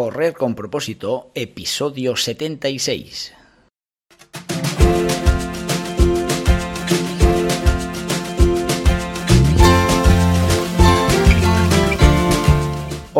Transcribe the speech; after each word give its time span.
Correr 0.00 0.32
con 0.32 0.54
propósito, 0.54 1.30
episodio 1.34 2.16
76. 2.16 3.34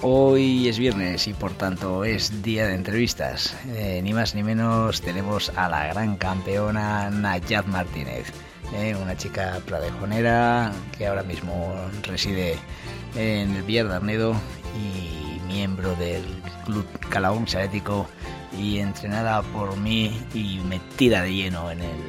Hoy 0.00 0.68
es 0.68 0.78
viernes 0.78 1.26
y 1.26 1.34
por 1.34 1.54
tanto 1.54 2.04
es 2.04 2.40
día 2.40 2.68
de 2.68 2.74
entrevistas. 2.74 3.56
Eh, 3.74 4.00
ni 4.04 4.14
más 4.14 4.32
ni 4.36 4.44
menos 4.44 5.02
tenemos 5.02 5.50
a 5.56 5.68
la 5.68 5.88
gran 5.88 6.16
campeona 6.16 7.10
Nayat 7.10 7.66
Martínez, 7.66 8.32
eh, 8.74 8.94
una 8.94 9.16
chica 9.16 9.60
pradejonera 9.66 10.70
que 10.96 11.08
ahora 11.08 11.24
mismo 11.24 11.74
reside 12.04 12.56
en 13.16 13.56
el 13.56 13.62
Villar 13.64 13.88
de 13.88 14.34
y 14.76 15.40
miembro 15.48 15.96
del 15.96 16.22
Club 16.64 16.86
Calahorra 17.08 17.42
Atlético 17.42 18.06
y 18.56 18.78
entrenada 18.78 19.42
por 19.42 19.76
mí 19.76 20.22
y 20.32 20.60
metida 20.60 21.22
de 21.22 21.34
lleno 21.34 21.72
en 21.72 21.80
el, 21.80 22.00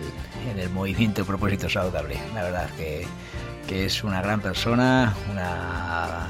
en 0.51 0.59
el 0.59 0.69
movimiento 0.69 1.25
Propósito 1.25 1.67
Saludable. 1.67 2.19
La 2.35 2.43
verdad 2.43 2.69
que, 2.77 3.07
que 3.67 3.85
es 3.85 4.03
una 4.03 4.21
gran 4.21 4.41
persona, 4.41 5.15
una, 5.31 6.27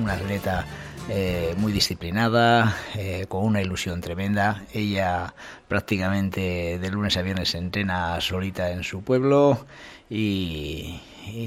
una 0.00 0.14
atleta 0.14 0.64
eh, 1.10 1.54
muy 1.58 1.72
disciplinada, 1.72 2.76
eh, 2.94 3.26
con 3.28 3.44
una 3.44 3.60
ilusión 3.60 4.00
tremenda. 4.00 4.64
Ella 4.72 5.34
prácticamente 5.68 6.78
de 6.78 6.90
lunes 6.90 7.16
a 7.18 7.22
viernes 7.22 7.50
se 7.50 7.58
entrena 7.58 8.18
solita 8.22 8.70
en 8.70 8.84
su 8.84 9.02
pueblo 9.02 9.66
y, 10.08 11.00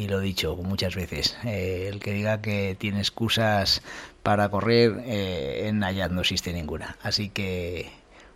lo 0.08 0.22
he 0.22 0.23
dicho 0.23 0.55
muchas 0.58 0.95
veces, 0.95 1.38
eh, 1.44 1.88
el 1.91 1.99
que 1.99 2.14
diga 2.14 2.41
que 2.41 2.75
tiene 2.77 2.99
excusas 2.99 3.81
para 4.22 4.49
correr, 4.49 5.03
en 5.05 5.80
Nayad 5.80 6.11
no 6.11 6.21
existe 6.21 6.53
ninguna. 6.53 6.97
Así 7.02 7.30
que 7.30 7.89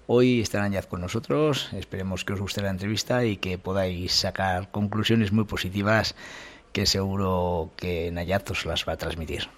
hoy 0.08 0.42
estará 0.42 0.68
Nayad 0.68 0.86
con 0.86 1.02
nosotros, 1.02 1.70
esperemos 1.74 2.26
que 2.26 2.34
os 2.34 2.42
guste 2.42 2.62
la 2.62 2.70
entrevista 2.70 3.26
y 3.26 3.38
que 3.38 3.58
podáis 3.60 4.12
sacar 4.14 4.72
conclusiones 4.72 5.32
muy 5.32 5.44
positivas 5.44 6.16
que 6.74 6.86
seguro 6.86 7.72
que 7.76 8.12
Nayad 8.12 8.50
os 8.50 8.66
las 8.66 8.88
va 8.88 8.94
a 8.94 8.98
transmitir. 8.98 9.50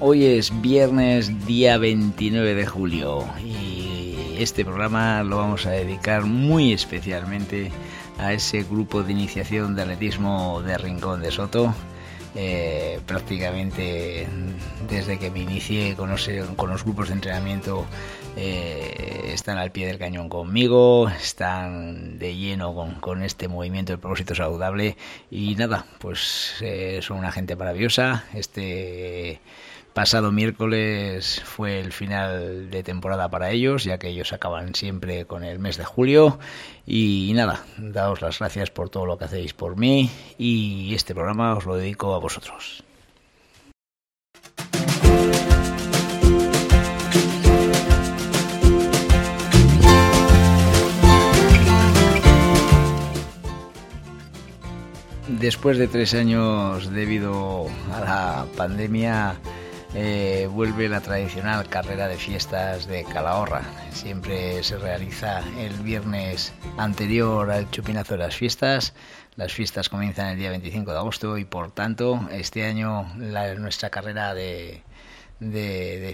Hoy 0.00 0.26
es 0.26 0.60
viernes 0.60 1.44
día 1.44 1.76
29 1.76 2.54
de 2.54 2.66
julio 2.66 3.26
y 3.44 4.36
este 4.38 4.64
programa 4.64 5.24
lo 5.24 5.38
vamos 5.38 5.66
a 5.66 5.72
dedicar 5.72 6.24
muy 6.24 6.72
especialmente 6.72 7.72
a 8.16 8.32
ese 8.32 8.62
grupo 8.62 9.02
de 9.02 9.10
iniciación 9.10 9.74
de 9.74 9.82
atletismo 9.82 10.62
de 10.62 10.78
Rincón 10.78 11.20
de 11.20 11.32
Soto. 11.32 11.74
Eh, 12.36 13.00
prácticamente 13.06 14.28
desde 14.88 15.18
que 15.18 15.32
me 15.32 15.40
inicié 15.40 15.96
con 15.96 16.10
los, 16.10 16.84
grupos 16.84 17.08
de 17.08 17.14
entrenamiento 17.14 17.84
eh, 18.36 19.30
están 19.32 19.58
al 19.58 19.72
pie 19.72 19.88
del 19.88 19.98
cañón 19.98 20.28
conmigo, 20.28 21.08
están 21.08 22.20
de 22.20 22.36
lleno 22.36 22.72
con, 22.72 22.94
con 23.00 23.24
este 23.24 23.48
movimiento 23.48 23.92
de 23.94 23.98
propósito 23.98 24.36
saludable 24.36 24.96
y 25.28 25.56
nada, 25.56 25.86
pues 25.98 26.54
eh, 26.60 27.00
son 27.02 27.18
una 27.18 27.32
gente 27.32 27.56
maravillosa. 27.56 28.26
Este 28.32 29.40
Pasado 29.98 30.30
miércoles 30.30 31.42
fue 31.44 31.80
el 31.80 31.92
final 31.92 32.70
de 32.70 32.84
temporada 32.84 33.28
para 33.30 33.50
ellos, 33.50 33.82
ya 33.82 33.98
que 33.98 34.10
ellos 34.10 34.32
acaban 34.32 34.76
siempre 34.76 35.24
con 35.24 35.42
el 35.42 35.58
mes 35.58 35.76
de 35.76 35.84
julio. 35.84 36.38
Y 36.86 37.32
nada, 37.34 37.64
daos 37.78 38.22
las 38.22 38.38
gracias 38.38 38.70
por 38.70 38.90
todo 38.90 39.06
lo 39.06 39.18
que 39.18 39.24
hacéis 39.24 39.54
por 39.54 39.76
mí 39.76 40.08
y 40.38 40.94
este 40.94 41.16
programa 41.16 41.56
os 41.56 41.66
lo 41.66 41.74
dedico 41.74 42.14
a 42.14 42.20
vosotros. 42.20 42.84
Después 55.26 55.76
de 55.76 55.88
tres 55.88 56.14
años 56.14 56.88
debido 56.92 57.66
a 57.92 58.00
la 58.00 58.46
pandemia, 58.56 59.40
eh, 59.94 60.48
vuelve 60.52 60.88
la 60.88 61.00
tradicional 61.00 61.66
carrera 61.68 62.08
de 62.08 62.16
fiestas 62.16 62.86
de 62.86 63.04
Calahorra. 63.04 63.62
Siempre 63.90 64.62
se 64.62 64.76
realiza 64.76 65.42
el 65.58 65.72
viernes 65.82 66.52
anterior 66.76 67.50
al 67.50 67.70
chupinazo 67.70 68.14
de 68.14 68.18
las 68.18 68.36
fiestas. 68.36 68.92
Las 69.36 69.52
fiestas 69.52 69.88
comienzan 69.88 70.28
el 70.28 70.38
día 70.38 70.50
25 70.50 70.92
de 70.92 70.98
agosto 70.98 71.38
y 71.38 71.44
por 71.44 71.70
tanto 71.70 72.28
este 72.30 72.66
año 72.66 73.04
nuestra 73.14 73.88
carrera 73.88 74.34
de, 74.34 74.82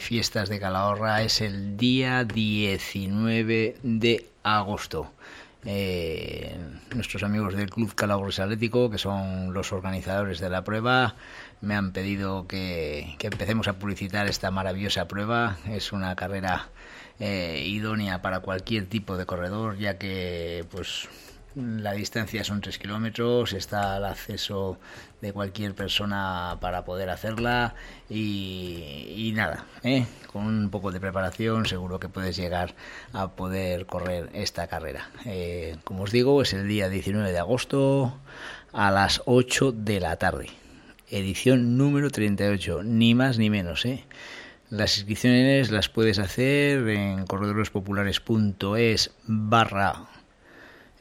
fiestas 0.00 0.48
de 0.48 0.60
Calahorra 0.60 1.22
es 1.22 1.40
el 1.40 1.76
día 1.76 2.24
19 2.24 3.76
de 3.82 4.26
agosto. 4.44 5.10
Eh, 5.66 6.54
nuestros 6.94 7.22
amigos 7.22 7.54
del 7.54 7.70
Club 7.70 7.94
Calahorra 7.94 8.44
Atlético, 8.44 8.90
que 8.90 8.98
son 8.98 9.54
los 9.54 9.72
organizadores 9.72 10.38
de 10.38 10.50
la 10.50 10.62
prueba, 10.62 11.16
me 11.60 11.74
han 11.74 11.92
pedido 11.92 12.46
que, 12.46 13.16
empecemos 13.20 13.68
a 13.68 13.74
publicitar 13.78 14.26
esta 14.26 14.50
maravillosa 14.50 15.08
prueba. 15.08 15.58
Es 15.68 15.92
una 15.92 16.14
carrera 16.16 16.68
eh, 17.18 17.64
idónea 17.66 18.22
para 18.22 18.40
cualquier 18.40 18.86
tipo 18.86 19.16
de 19.16 19.26
corredor, 19.26 19.78
ya 19.78 19.98
que 19.98 20.64
pues 20.70 21.08
la 21.54 21.92
distancia 21.92 22.42
son 22.42 22.60
3 22.60 22.78
kilómetros, 22.78 23.52
está 23.52 23.94
al 23.96 24.04
acceso 24.04 24.78
de 25.20 25.32
cualquier 25.32 25.74
persona 25.74 26.58
para 26.60 26.84
poder 26.84 27.10
hacerla 27.10 27.74
y, 28.10 29.32
nada, 29.34 29.64
¿eh? 29.84 30.04
con 30.32 30.46
un 30.46 30.70
poco 30.70 30.90
de 30.90 31.00
preparación 31.00 31.66
seguro 31.66 32.00
que 32.00 32.08
puedes 32.08 32.36
llegar 32.36 32.74
a 33.12 33.28
poder 33.28 33.86
correr 33.86 34.30
esta 34.34 34.66
carrera. 34.66 35.10
Eh, 35.24 35.76
como 35.84 36.02
os 36.02 36.10
digo, 36.10 36.42
es 36.42 36.52
el 36.52 36.66
día 36.66 36.88
19 36.88 37.30
de 37.30 37.38
agosto 37.38 38.18
a 38.72 38.90
las 38.90 39.22
8 39.26 39.72
de 39.72 40.00
la 40.00 40.16
tarde 40.16 40.63
edición 41.10 41.76
número 41.76 42.10
38, 42.10 42.82
ni 42.84 43.14
más 43.14 43.38
ni 43.38 43.50
menos. 43.50 43.84
¿eh? 43.84 44.04
Las 44.70 44.96
inscripciones 44.98 45.70
las 45.70 45.88
puedes 45.88 46.18
hacer 46.18 46.88
en 46.88 47.26
corredorespopulares.es 47.26 49.10
barra... 49.26 50.06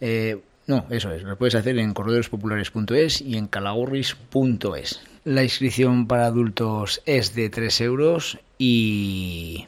Eh, 0.01 0.41
no, 0.65 0.85
eso 0.89 1.11
es, 1.11 1.23
lo 1.23 1.37
puedes 1.37 1.55
hacer 1.55 1.77
en 1.77 1.93
corredorespopulares.es 1.93 3.21
y 3.21 3.37
en 3.37 3.47
calagorris.es. 3.47 5.01
La 5.25 5.43
inscripción 5.43 6.07
para 6.07 6.25
adultos 6.25 7.01
es 7.05 7.35
de 7.35 7.49
3 7.49 7.81
euros 7.81 8.39
y, 8.57 9.67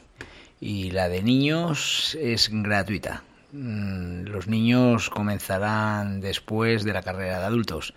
y 0.60 0.90
la 0.92 1.10
de 1.10 1.22
niños 1.22 2.16
es 2.20 2.48
gratuita. 2.50 3.22
Mm, 3.52 4.24
los 4.24 4.48
niños 4.48 5.10
comenzarán 5.10 6.20
después 6.20 6.84
de 6.84 6.92
la 6.92 7.02
carrera 7.02 7.40
de 7.40 7.44
adultos. 7.46 7.94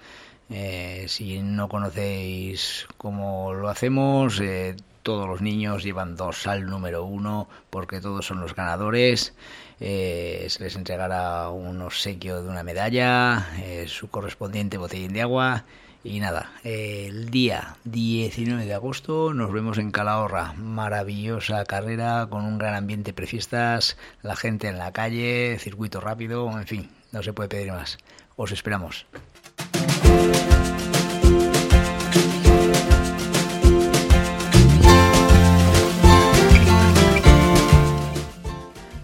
Eh, 0.49 1.05
si 1.07 1.39
no 1.41 1.69
conocéis 1.69 2.87
cómo 2.97 3.53
lo 3.53 3.69
hacemos, 3.69 4.39
eh, 4.39 4.75
todos 5.03 5.27
los 5.27 5.41
niños 5.41 5.83
llevan 5.83 6.15
dos 6.15 6.47
al 6.47 6.65
número 6.65 7.05
uno 7.05 7.47
porque 7.69 8.01
todos 8.01 8.25
son 8.25 8.41
los 8.41 8.55
ganadores. 8.55 9.33
Eh, 9.79 10.47
se 10.49 10.63
les 10.63 10.75
entregará 10.75 11.49
un 11.49 11.81
obsequio 11.81 12.41
de 12.41 12.49
una 12.49 12.63
medalla, 12.63 13.47
su 13.87 14.09
correspondiente 14.09 14.77
botellín 14.77 15.13
de 15.13 15.21
agua. 15.21 15.65
Y 16.01 16.21
nada, 16.21 16.53
el 16.63 17.29
día 17.29 17.75
19 17.83 18.65
de 18.65 18.73
agosto 18.73 19.33
nos 19.33 19.51
vemos 19.51 19.77
en 19.77 19.91
Calahorra. 19.91 20.53
Maravillosa 20.53 21.65
carrera 21.65 22.27
con 22.29 22.45
un 22.45 22.57
gran 22.57 22.73
ambiente 22.73 23.13
prefiestas, 23.13 23.97
la 24.23 24.37
gente 24.37 24.69
en 24.69 24.77
la 24.77 24.93
calle, 24.93 25.57
circuito 25.59 25.99
rápido, 25.99 26.49
en 26.57 26.67
fin, 26.67 26.89
no 27.11 27.21
se 27.21 27.33
puede 27.33 27.49
pedir 27.49 27.73
más. 27.73 27.97
Os 28.37 28.53
esperamos. 28.53 29.05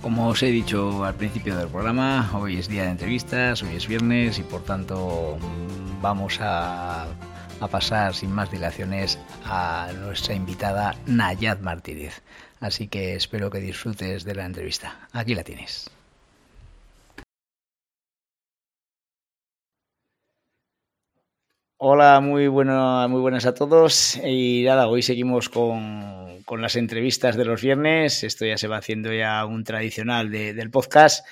Como 0.01 0.27
os 0.29 0.43
he 0.43 0.47
dicho 0.47 1.03
al 1.03 1.15
principio 1.15 1.57
del 1.57 1.67
programa, 1.67 2.29
hoy 2.33 2.57
es 2.57 2.67
día 2.67 2.83
de 2.83 2.91
entrevistas, 2.91 3.63
hoy 3.63 3.75
es 3.75 3.87
viernes 3.87 4.39
y 4.39 4.43
por 4.43 4.63
tanto 4.63 5.37
vamos 6.01 6.39
a, 6.41 7.07
pasar 7.71 8.13
sin 8.13 8.31
más 8.31 8.51
dilaciones 8.51 9.17
a 9.43 9.89
nuestra 9.99 10.35
invitada 10.35 10.95
Nayad 11.07 11.59
Martínez. 11.59 12.21
Así 12.59 12.87
que 12.87 13.15
espero 13.15 13.49
que 13.49 13.59
disfrutes 13.59 14.23
de 14.23 14.35
la 14.35 14.45
entrevista. 14.45 15.07
Aquí 15.11 15.33
la 15.33 15.43
tienes. 15.43 15.89
Hola, 21.77 22.21
muy, 22.21 22.47
bueno, 22.47 23.07
muy 23.09 23.19
buenas 23.19 23.45
a 23.45 23.53
todos. 23.53 24.17
Y 24.23 24.63
nada, 24.65 24.87
hoy 24.87 25.01
seguimos 25.01 25.49
con, 25.49 26.43
las 26.61 26.75
entrevistas 26.77 27.35
de 27.35 27.43
los 27.45 27.61
viernes. 27.61 28.23
Esto 28.23 28.45
ya 28.45 28.57
se 28.57 28.67
va 28.69 28.77
haciendo 28.77 29.13
ya 29.13 29.45
un 29.45 29.63
tradicional 29.65 30.31
del 30.31 30.71
podcast. 30.71 31.25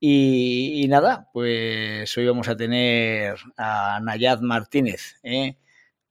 Y, 0.00 0.86
nada, 0.88 1.28
pues 1.32 2.16
hoy 2.16 2.26
vamos 2.26 2.48
a 2.48 2.56
tener 2.56 3.36
a 3.56 4.00
Nayad 4.02 4.40
Martínez. 4.40 5.16
¿eh? 5.22 5.56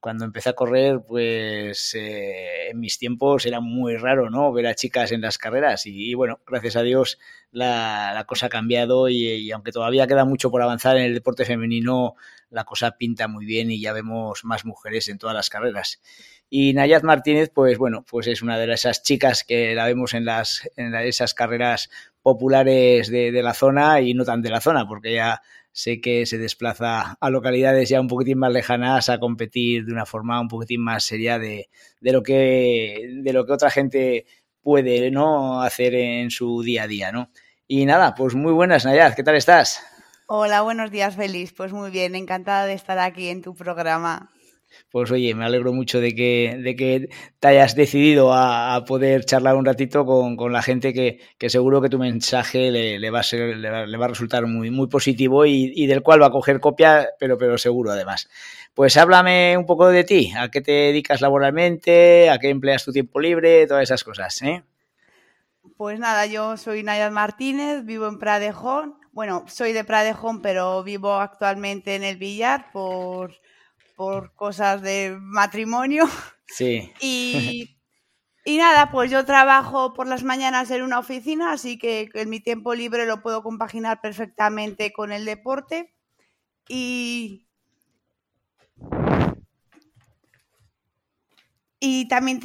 Cuando 0.05 0.23
empecé 0.23 0.49
a 0.49 0.53
correr, 0.53 1.01
pues 1.01 1.95
eh, 1.95 2.69
en 2.69 2.79
mis 2.79 2.99
tiempos 2.99 3.47
era 3.47 3.59
muy 3.59 3.97
raro, 3.97 4.29
¿no? 4.29 4.53
Ver 4.53 4.67
a 4.67 4.75
chicas 4.75 5.11
en 5.11 5.21
las 5.21 5.39
carreras. 5.39 5.87
Y, 5.87 6.13
bueno, 6.13 6.41
gracias 6.45 6.75
a 6.75 6.83
Dios 6.83 7.17
la, 7.49 8.23
cosa 8.27 8.45
ha 8.45 8.49
cambiado 8.49 9.09
y 9.09 9.49
aunque 9.49 9.71
todavía 9.71 10.05
queda 10.05 10.23
mucho 10.23 10.51
por 10.51 10.61
avanzar 10.61 10.95
en 10.97 11.05
el 11.05 11.15
deporte 11.15 11.43
femenino, 11.43 12.13
la 12.51 12.65
cosa 12.65 12.97
pinta 12.99 13.27
muy 13.27 13.47
bien 13.47 13.71
y 13.71 13.81
ya 13.81 13.93
vemos 13.93 14.45
más 14.45 14.63
mujeres 14.63 15.09
en 15.09 15.17
todas 15.17 15.35
las 15.35 15.49
carreras. 15.49 15.99
Y 16.51 16.73
Nayat 16.73 17.01
Martínez, 17.01 17.49
pues 17.51 17.79
bueno, 17.79 18.05
pues 18.07 18.27
es 18.27 18.43
una 18.43 18.59
de 18.59 18.71
esas 18.71 19.01
chicas 19.01 19.43
que 19.43 19.73
la 19.73 19.87
vemos 19.87 20.13
en 20.13 20.25
las 20.25 20.69
esas 20.75 21.33
carreras 21.33 21.89
populares 22.21 23.09
de, 23.09 23.31
la 23.41 23.55
zona 23.55 24.01
y 24.01 24.13
no 24.13 24.23
tan 24.23 24.43
de 24.43 24.51
la 24.51 24.61
zona, 24.61 24.87
porque 24.87 25.15
ya 25.15 25.41
sé 25.75 25.99
que 25.99 26.25
se 26.25 26.37
desplaza 26.37 27.17
a 27.19 27.29
localidades 27.29 27.89
ya 27.89 27.99
un 27.99 28.07
poquitín 28.07 28.39
más 28.39 28.53
lejanas 28.53 29.09
a 29.09 29.19
competir 29.19 29.83
de 29.83 29.91
una 29.91 30.05
forma 30.05 30.39
un 30.39 30.47
poquitín 30.47 30.81
más 30.81 31.03
seria 31.03 31.37
de, 31.37 31.69
de 31.99 32.13
lo 32.13 32.23
que 32.23 33.09
de 33.21 33.33
lo 33.33 33.45
que 33.45 33.51
otra 33.51 33.69
gente 33.69 34.25
puede 34.61 35.11
no 35.11 35.61
hacer 35.61 35.93
en 35.95 36.31
su 36.31 36.63
día 36.63 36.83
a 36.83 36.87
día, 36.87 37.11
¿no? 37.11 37.29
Y 37.67 37.85
nada, 37.85 38.15
pues 38.15 38.35
muy 38.35 38.53
buenas, 38.53 38.85
Nayat, 38.85 39.15
¿qué 39.15 39.23
tal 39.23 39.35
estás? 39.35 39.83
Hola, 40.27 40.61
buenos 40.61 40.91
días, 40.91 41.17
Feliz. 41.17 41.53
Pues 41.53 41.73
muy 41.73 41.91
bien, 41.91 42.15
encantada 42.15 42.65
de 42.65 42.73
estar 42.73 42.97
aquí 42.97 43.27
en 43.27 43.41
tu 43.41 43.53
programa. 43.53 44.31
Pues 44.89 45.11
oye, 45.11 45.33
me 45.35 45.45
alegro 45.45 45.73
mucho 45.73 45.99
de 45.99 46.15
que, 46.15 46.57
de 46.61 46.75
que 46.75 47.09
te 47.39 47.47
hayas 47.47 47.75
decidido 47.75 48.33
a, 48.33 48.83
poder 48.85 49.25
charlar 49.25 49.55
un 49.55 49.65
ratito 49.65 50.05
con, 50.05 50.51
la 50.51 50.61
gente 50.61 50.93
que, 50.93 51.49
seguro 51.49 51.81
que 51.81 51.89
tu 51.89 51.99
mensaje 51.99 52.71
le, 52.71 53.09
va, 53.09 53.19
a 53.19 53.23
ser, 53.23 53.57
le, 53.57 53.97
va, 53.97 54.05
a 54.05 54.07
resultar 54.07 54.45
muy, 54.47 54.71
muy 54.71 54.87
positivo 54.87 55.45
y, 55.45 55.87
del 55.87 56.01
cual 56.01 56.21
va 56.21 56.27
a 56.27 56.31
coger 56.31 56.59
copia, 56.59 57.09
pero, 57.19 57.37
pero 57.37 57.57
seguro 57.57 57.91
además. 57.91 58.29
Pues 58.73 58.97
háblame 58.97 59.57
un 59.57 59.65
poco 59.65 59.87
de 59.87 60.03
ti, 60.03 60.33
a 60.37 60.49
qué 60.49 60.61
te 60.61 60.71
dedicas 60.71 61.21
laboralmente, 61.21 62.29
a 62.29 62.39
qué 62.39 62.49
empleas 62.49 62.83
tu 62.83 62.91
tiempo 62.91 63.19
libre, 63.19 63.67
todas 63.67 63.83
esas 63.83 64.03
cosas. 64.03 64.41
¿eh? 64.41 64.63
Pues 65.77 65.99
nada, 65.99 66.25
yo 66.25 66.57
soy 66.57 66.83
Nayad 66.83 67.11
Martínez, 67.11 67.85
vivo 67.85 68.07
en 68.07 68.19
Pradejón, 68.19 68.95
bueno, 69.15 69.45
soy 69.47 69.71
de 69.71 69.85
Pradejón, 69.85 70.41
pero 70.41 70.83
vivo 70.83 71.13
actualmente 71.13 71.95
en 71.95 72.03
el 72.03 72.17
Villar 72.17 72.69
por, 72.73 73.33
por 73.95 74.33
cosas 74.35 74.81
de 74.81 75.17
matrimonio. 75.19 76.05
Sí. 76.47 76.91
Y, 77.01 77.77
y 78.45 78.57
nada, 78.57 78.91
pues 78.91 79.11
yo 79.11 79.25
trabajo 79.25 79.93
por 79.93 80.07
las 80.07 80.23
mañanas 80.23 80.71
en 80.71 80.83
una 80.83 80.99
oficina, 80.99 81.51
así 81.51 81.77
que 81.77 82.09
en 82.13 82.29
mi 82.29 82.39
tiempo 82.39 82.75
libre 82.75 83.05
lo 83.05 83.21
puedo 83.21 83.43
compaginar 83.43 84.01
perfectamente 84.01 84.93
con 84.93 85.11
el 85.11 85.25
deporte. 85.25 85.93
Y, 86.67 87.47
y 91.79 92.07
también 92.07 92.39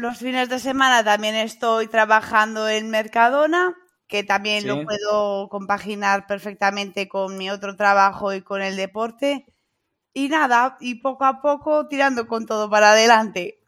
los 0.00 0.18
fines 0.18 0.48
de 0.48 0.58
semana 0.58 1.04
también 1.04 1.34
estoy 1.34 1.88
trabajando 1.88 2.68
en 2.68 2.90
Mercadona 2.90 3.76
que 4.12 4.22
también 4.22 4.66
lo 4.66 4.84
puedo 4.84 5.48
compaginar 5.48 6.26
perfectamente 6.26 7.08
con 7.08 7.38
mi 7.38 7.48
otro 7.48 7.76
trabajo 7.76 8.34
y 8.34 8.42
con 8.42 8.60
el 8.60 8.76
deporte. 8.76 9.46
Y 10.14 10.28
nada, 10.28 10.76
y 10.80 10.96
poco 10.96 11.24
a 11.24 11.40
poco 11.40 11.88
tirando 11.88 12.26
con 12.26 12.46
todo 12.46 12.68
para 12.68 12.92
adelante. 12.92 13.62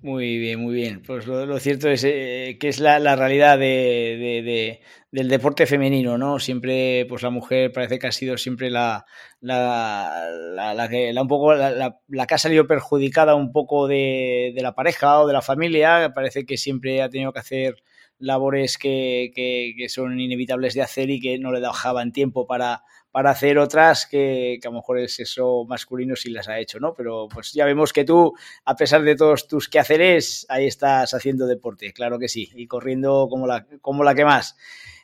Muy 0.00 0.38
bien, 0.38 0.60
muy 0.60 0.74
bien. 0.74 1.02
Pues 1.02 1.26
lo, 1.26 1.58
cierto 1.58 1.88
es 1.88 2.04
eh, 2.04 2.56
que 2.60 2.68
es 2.68 2.78
la, 2.78 3.16
realidad 3.16 3.58
de, 3.58 4.80
del 5.10 5.28
deporte 5.28 5.66
femenino, 5.66 6.16
¿no? 6.16 6.38
Siempre, 6.38 7.04
pues 7.08 7.22
la 7.22 7.30
mujer 7.30 7.72
parece 7.72 7.98
que 7.98 8.06
ha 8.06 8.12
sido 8.12 8.36
siempre 8.38 8.70
la, 8.70 9.06
la, 9.40 10.88
que 10.88 11.12
un 11.20 11.26
poco 11.26 11.52
la, 11.54 11.96
que 12.28 12.34
ha 12.34 12.38
salido 12.38 12.68
perjudicada 12.68 13.34
un 13.34 13.50
poco 13.50 13.88
de, 13.88 14.52
de 14.54 14.62
la 14.62 14.74
pareja 14.74 15.20
o 15.20 15.26
de 15.26 15.32
la 15.32 15.42
familia. 15.42 16.12
Parece 16.14 16.46
que 16.46 16.56
siempre 16.56 17.02
ha 17.02 17.08
tenido 17.08 17.32
que 17.32 17.40
hacer 17.40 17.82
labores 18.18 18.78
que, 18.78 19.32
que, 19.34 19.88
son 19.88 20.20
inevitables 20.20 20.74
de 20.74 20.82
hacer 20.82 21.10
y 21.10 21.20
que 21.20 21.38
no 21.38 21.52
le 21.52 21.60
dejaban 21.60 22.12
tiempo 22.12 22.46
para, 22.46 22.82
para 23.10 23.30
hacer 23.30 23.58
otras 23.58 24.06
que, 24.06 24.58
a 24.62 24.68
lo 24.68 24.74
mejor 24.74 24.98
el 24.98 25.08
sexo 25.08 25.64
masculino 25.66 26.14
sí 26.16 26.30
las 26.30 26.48
ha 26.48 26.58
hecho, 26.58 26.78
¿no? 26.78 26.94
Pero 26.94 27.28
pues 27.32 27.52
ya 27.52 27.64
vemos 27.64 27.92
que 27.92 28.04
tú, 28.04 28.34
a 28.64 28.76
pesar 28.76 29.02
de 29.02 29.16
todos 29.16 29.48
tus 29.48 29.68
quehaceres, 29.68 30.46
ahí 30.48 30.66
estás 30.66 31.14
haciendo 31.14 31.46
deporte, 31.46 31.92
claro 31.92 32.18
que 32.18 32.28
sí, 32.28 32.50
y 32.54 32.66
corriendo 32.66 33.28
como 33.30 33.46
la, 33.46 33.66
como 33.80 34.04
la 34.04 34.14
que 34.14 34.24
más. 34.24 34.56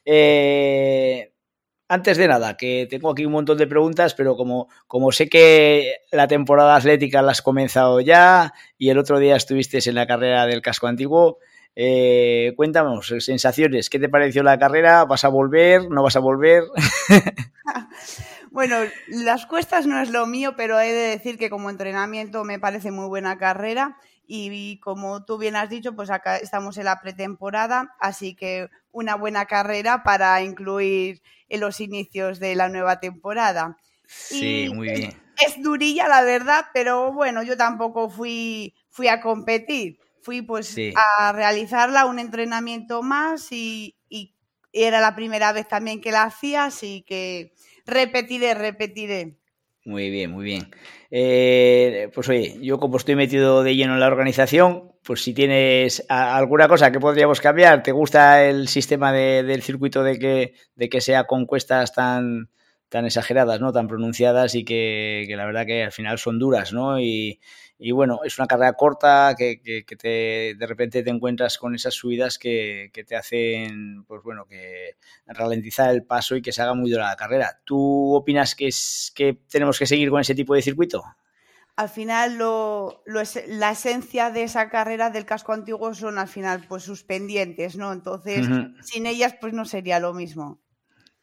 Eh, 0.04 1.32
antes 1.88 2.16
de 2.16 2.28
nada, 2.28 2.56
que 2.56 2.86
tengo 2.88 3.10
aquí 3.10 3.26
un 3.26 3.32
montón 3.32 3.58
de 3.58 3.66
preguntas, 3.66 4.14
pero 4.14 4.36
como, 4.36 4.68
como 4.86 5.12
sé 5.12 5.28
que 5.28 5.98
la 6.10 6.26
temporada 6.26 6.76
atlética 6.76 7.22
la 7.22 7.32
has 7.32 7.42
comenzado 7.42 8.00
ya 8.00 8.52
y 8.78 8.88
el 8.88 8.98
otro 8.98 9.18
día 9.18 9.36
estuviste 9.36 9.78
en 9.88 9.94
la 9.94 10.06
carrera 10.06 10.46
del 10.46 10.62
casco 10.62 10.86
antiguo, 10.86 11.38
eh, 11.76 12.52
cuéntanos, 12.56 13.12
sensaciones, 13.18 13.90
¿qué 13.90 13.98
te 13.98 14.08
pareció 14.08 14.42
la 14.42 14.58
carrera? 14.58 15.04
¿Vas 15.04 15.24
a 15.24 15.28
volver? 15.28 15.88
¿No 15.90 16.04
vas 16.04 16.14
a 16.14 16.20
volver? 16.20 16.64
bueno, 18.52 18.76
las 19.08 19.46
cuestas 19.46 19.86
no 19.86 20.00
es 20.00 20.10
lo 20.10 20.26
mío, 20.26 20.54
pero 20.56 20.78
he 20.78 20.92
de 20.92 21.08
decir 21.08 21.36
que 21.36 21.50
como 21.50 21.70
entrenamiento 21.70 22.44
me 22.44 22.60
parece 22.60 22.92
muy 22.92 23.08
buena 23.08 23.38
carrera 23.38 23.96
y, 24.26 24.78
como 24.80 25.24
tú 25.24 25.36
bien 25.36 25.56
has 25.56 25.68
dicho, 25.68 25.94
pues 25.96 26.10
acá 26.10 26.36
estamos 26.36 26.78
en 26.78 26.84
la 26.84 27.00
pretemporada, 27.00 27.94
así 27.98 28.34
que 28.34 28.68
una 28.92 29.16
buena 29.16 29.46
carrera 29.46 30.02
para 30.04 30.40
incluir 30.42 31.22
en 31.48 31.60
los 31.60 31.80
inicios 31.80 32.38
de 32.38 32.54
la 32.54 32.68
nueva 32.68 33.00
temporada. 33.00 33.76
Sí, 34.06 34.70
muy 34.72 34.88
bien. 34.88 35.22
Es, 35.36 35.56
es, 35.56 35.62
durilla, 35.62 36.08
la 36.08 36.22
verdad, 36.22 36.66
pero 36.72 37.12
bueno, 37.12 37.42
yo 37.42 37.56
tampoco 37.56 38.08
fui, 38.08 38.74
fui 38.90 39.08
a 39.08 39.20
competir 39.20 39.98
fui 40.24 40.40
pues 40.42 40.76
a 40.96 41.32
realizarla, 41.32 42.06
un 42.06 42.18
entrenamiento 42.18 43.02
más 43.02 43.52
y, 43.52 43.96
era 44.76 45.00
la 45.00 45.14
primera 45.14 45.52
vez 45.52 45.68
también 45.68 46.00
que 46.00 46.10
la 46.10 46.24
hacía, 46.24 46.64
así 46.64 47.04
que 47.06 47.52
repetiré, 47.86 48.54
repetiré. 48.54 49.38
Muy 49.84 50.10
bien, 50.10 50.32
muy 50.32 50.44
bien. 50.44 50.68
Eh, 51.12 52.10
pues 52.12 52.28
oye, 52.28 52.58
yo 52.60 52.80
como 52.80 52.96
estoy 52.96 53.14
metido 53.14 53.62
de 53.62 53.76
lleno 53.76 53.94
en 53.94 54.00
la 54.00 54.08
organización, 54.08 54.90
pues 55.04 55.22
si 55.22 55.32
tienes 55.32 56.04
alguna 56.08 56.66
cosa 56.66 56.90
que 56.90 56.98
podríamos 56.98 57.40
cambiar, 57.40 57.84
¿te 57.84 57.92
gusta 57.92 58.44
el 58.44 58.66
sistema 58.66 59.12
del 59.12 59.62
circuito 59.62 60.02
de 60.02 60.18
que, 60.18 60.54
de 60.74 60.88
que 60.88 61.00
sea 61.00 61.22
con 61.22 61.46
cuestas 61.46 61.92
tan, 61.92 62.50
tan 62.88 63.04
exageradas, 63.04 63.60
¿no? 63.60 63.72
Tan 63.72 63.86
pronunciadas 63.86 64.56
y 64.56 64.64
que, 64.64 65.24
que, 65.28 65.36
la 65.36 65.46
verdad 65.46 65.66
que 65.66 65.84
al 65.84 65.92
final 65.92 66.18
son 66.18 66.40
duras, 66.40 66.72
¿no? 66.72 66.98
Y, 66.98 67.38
y 67.86 67.92
bueno, 67.92 68.20
es 68.24 68.38
una 68.38 68.46
carrera 68.46 68.72
corta 68.72 69.34
que, 69.36 69.60
que, 69.60 69.96
te, 69.96 70.54
de 70.58 70.66
repente 70.66 71.02
te 71.02 71.10
encuentras 71.10 71.58
con 71.58 71.74
esas 71.74 71.92
subidas 71.92 72.38
que, 72.38 72.88
que, 72.94 73.04
te 73.04 73.14
hacen, 73.14 74.06
pues 74.06 74.22
bueno, 74.22 74.46
que 74.46 74.96
ralentizar 75.26 75.90
el 75.90 76.02
paso 76.02 76.34
y 76.34 76.40
que 76.40 76.50
se 76.50 76.62
haga 76.62 76.72
muy 76.72 76.90
dura 76.90 77.10
la 77.10 77.16
carrera. 77.16 77.60
¿Tú 77.64 78.14
opinas 78.14 78.54
que, 78.54 78.68
es, 78.68 79.12
que 79.14 79.34
tenemos 79.50 79.78
que 79.78 79.84
seguir 79.84 80.08
con 80.08 80.22
ese 80.22 80.34
tipo 80.34 80.54
de 80.54 80.62
circuito? 80.62 81.04
Al 81.76 81.90
final, 81.90 82.38
lo, 82.38 83.02
lo 83.04 83.20
la 83.48 83.72
esencia 83.72 84.30
de 84.30 84.44
esa 84.44 84.70
carrera 84.70 85.10
del 85.10 85.26
casco 85.26 85.52
antiguo 85.52 85.92
son 85.92 86.18
al 86.18 86.28
final 86.28 86.64
pues 86.66 86.84
sus 86.84 87.04
pendientes, 87.04 87.76
¿no? 87.76 87.92
Entonces, 87.92 88.46
sin 88.80 89.04
ellas 89.04 89.36
pues 89.38 89.52
no 89.52 89.66
sería 89.66 90.00
lo 90.00 90.14
mismo. 90.14 90.58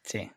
Sí, 0.04 0.30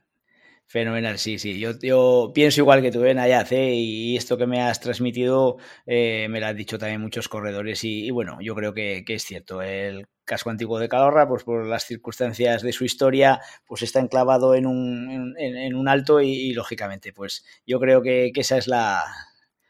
Fenomenal, 0.67 1.19
sí, 1.19 1.37
sí. 1.37 1.59
Yo, 1.59 1.77
yo 1.79 2.31
pienso 2.33 2.61
igual 2.61 2.81
que 2.81 2.91
tú, 2.91 3.05
en 3.05 3.19
Ayaz, 3.19 3.51
¿eh? 3.51 3.73
y 3.73 4.17
esto 4.17 4.35
que 4.37 4.47
me 4.47 4.61
has 4.61 4.79
transmitido 4.79 5.57
eh, 5.85 6.27
me 6.29 6.39
lo 6.39 6.47
han 6.47 6.57
dicho 6.57 6.79
también 6.79 7.01
muchos 7.01 7.29
corredores 7.29 7.83
y, 7.83 8.09
bueno, 8.09 8.39
yo 8.41 8.55
creo 8.55 8.73
que, 8.73 9.03
es 9.07 9.23
cierto. 9.23 9.61
El 9.61 10.07
casco 10.23 10.49
antiguo 10.49 10.79
de 10.79 10.89
Calorra, 10.89 11.27
pues 11.27 11.43
por 11.43 11.67
las 11.67 11.83
circunstancias 11.83 12.63
de 12.63 12.71
su 12.71 12.83
historia, 12.83 13.39
pues 13.67 13.83
está 13.83 13.99
enclavado 13.99 14.55
en 14.55 14.65
un, 14.65 15.35
en, 15.37 15.75
un 15.75 15.87
alto 15.87 16.19
y, 16.19 16.51
lógicamente, 16.53 17.13
pues 17.13 17.45
yo 17.67 17.79
creo 17.79 18.01
que, 18.01 18.31
que, 18.33 18.41
esa 18.41 18.57
es 18.57 18.67
la, 18.67 19.03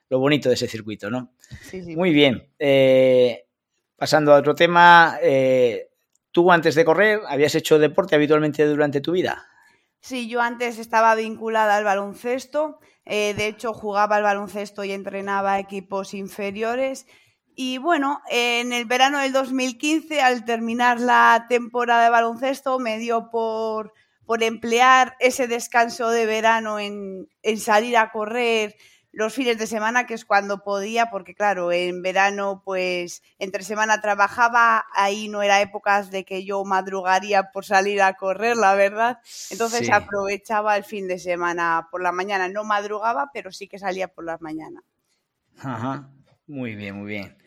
lo 0.10 0.20
bonito 0.20 0.48
de 0.50 0.56
ese 0.56 0.68
circuito, 0.68 1.10
¿no? 1.10 1.34
Sí, 1.62 1.84
sí. 1.84 1.96
Muy 1.96 2.12
bien. 2.14 2.48
Eh, 2.58 3.46
pasando 3.98 4.34
a 4.34 4.38
otro 4.38 4.56
tema, 4.56 5.18
eh, 5.22 5.90
tú 6.32 6.52
antes 6.52 6.76
de 6.76 6.86
correr 6.86 7.20
habías 7.28 7.56
hecho 7.56 7.80
deporte 7.80 8.16
habitualmente 8.16 8.66
durante 8.66 9.02
tu 9.02 9.12
vida. 9.12 9.46
Sí, 10.08 10.28
yo 10.28 10.40
antes 10.40 10.78
estaba 10.78 11.16
vinculada 11.16 11.78
al 11.78 11.84
baloncesto. 11.84 12.80
Eh, 13.06 13.34
de 13.36 13.48
hecho, 13.48 13.74
jugaba 13.74 14.18
al 14.18 14.22
baloncesto 14.22 14.84
y 14.84 14.92
entrenaba 14.92 15.58
equipos 15.58 16.14
inferiores. 16.14 17.08
Y 17.56 17.80
bueno, 17.80 18.22
en 18.30 18.72
el 18.72 18.86
verano 18.86 19.18
del 19.18 19.34
2015, 19.34 20.22
al 20.22 20.46
terminar 20.46 21.00
la 21.00 21.48
temporada 21.50 22.04
de 22.04 22.12
baloncesto, 22.12 22.78
me 22.78 23.00
dio 23.00 23.32
por, 23.32 23.94
por 24.28 24.44
emplear 24.44 25.16
ese 25.20 25.48
descanso 25.48 26.12
de 26.12 26.28
verano 26.28 26.78
en, 26.78 27.28
en 27.42 27.60
salir 27.60 27.98
a 27.98 28.12
correr 28.12 28.76
los 29.16 29.34
fines 29.34 29.58
de 29.58 29.66
semana, 29.66 30.06
que 30.06 30.14
es 30.14 30.26
cuando 30.26 30.62
podía, 30.62 31.10
porque 31.10 31.34
claro, 31.34 31.72
en 31.72 32.02
verano 32.02 32.62
pues 32.66 33.24
entre 33.40 33.64
semana 33.64 34.02
trabajaba, 34.02 34.86
ahí 34.94 35.30
no 35.30 35.42
era 35.42 35.62
épocas 35.62 36.12
de 36.12 36.26
que 36.26 36.44
yo 36.44 36.66
madrugaría 36.66 37.52
por 37.52 37.64
salir 37.64 38.02
a 38.02 38.16
correr, 38.16 38.58
la 38.58 38.76
verdad. 38.76 39.20
Entonces 39.52 39.90
aprovechaba 39.90 40.76
el 40.76 40.84
fin 40.84 41.08
de 41.08 41.18
semana 41.18 41.88
por 41.92 42.04
la 42.04 42.12
mañana, 42.12 42.50
no 42.50 42.66
madrugaba, 42.66 43.32
pero 43.34 43.54
sí 43.54 43.70
que 43.70 43.80
salía 43.80 44.10
por 44.10 44.26
las 44.26 44.42
mañanas. 44.42 44.84
Ajá, 45.60 46.10
muy 46.46 46.76
bien, 46.76 46.96
muy 46.96 47.08
bien. 47.08 47.38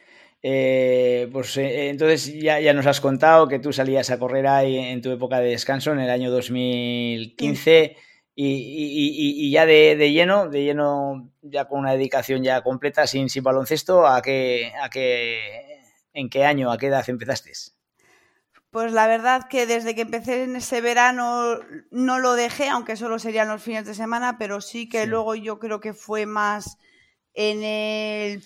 Eh, 0.43 1.29
pues 1.33 1.55
eh, 1.59 1.91
entonces 1.91 2.33
ya, 2.33 2.61
ya, 2.61 2.73
nos 2.73 2.87
has 2.87 3.03
contado 3.03 3.47
que 3.47 3.59
tú 3.59 3.75
salías 3.75 4.09
a 4.11 4.19
correr 4.19 4.47
ahí 4.47 4.79
en 4.79 5.03
tu 5.03 5.11
época 5.11 5.41
de 5.41 5.51
descanso 5.51 5.93
en 5.93 5.99
el 5.99 6.09
año 6.09 6.31
2015 6.31 7.97
y, 8.41 9.51
ya 9.51 9.67
de, 9.67 10.13
lleno, 10.13 10.49
de 10.49 10.63
lleno, 10.63 11.29
ya 11.43 11.67
con 11.67 11.81
una 11.81 11.93
dedicación 11.93 12.45
ya 12.45 12.63
completa, 12.63 13.09
sin, 13.09 13.29
sin 13.29 13.43
baloncesto, 13.43 14.07
¿a 14.07 14.23
qué, 14.23 14.73
a 14.81 14.89
qué, 14.89 15.81
¿en 16.13 16.31
qué 16.31 16.45
año, 16.45 16.71
a 16.71 16.79
qué 16.79 16.87
edad 16.87 17.05
empezaste? 17.09 17.51
Pues 18.71 18.93
la 18.93 19.09
verdad 19.09 19.49
que 19.49 19.67
desde 19.67 19.97
que 19.97 20.03
empecé 20.03 20.45
en 20.45 20.55
ese 20.55 20.81
verano 20.81 21.59
no 21.91 22.21
lo 22.21 22.35
dejé, 22.35 22.69
aunque 22.69 22.95
solo 22.95 23.19
serían 23.19 23.49
los 23.49 23.63
fines 23.63 23.87
de 23.87 23.95
semana, 23.95 24.39
pero 24.39 24.61
sí 24.61 24.89
que 24.89 25.07
luego 25.07 25.35
yo 25.35 25.59
creo 25.59 25.81
que 25.81 25.93
fue 25.93 26.25
más 26.25 26.79
en 27.35 27.65
el, 27.65 28.45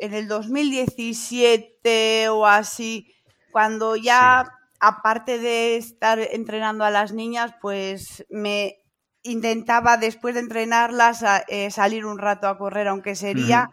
en 0.00 0.14
el 0.14 0.26
2017 0.26 2.28
o 2.30 2.44
así, 2.44 3.14
cuando 3.52 3.94
ya, 3.94 4.52
aparte 4.80 5.38
de 5.38 5.76
estar 5.76 6.18
entrenando 6.18 6.84
a 6.84 6.90
las 6.90 7.12
niñas, 7.12 7.52
pues 7.60 8.26
me 8.30 8.78
intentaba 9.22 9.96
después 9.96 10.34
de 10.34 10.40
entrenarlas 10.40 11.24
eh, 11.48 11.70
salir 11.70 12.06
un 12.06 12.18
rato 12.18 12.48
a 12.48 12.58
correr, 12.58 12.88
aunque 12.88 13.14
sería, 13.14 13.68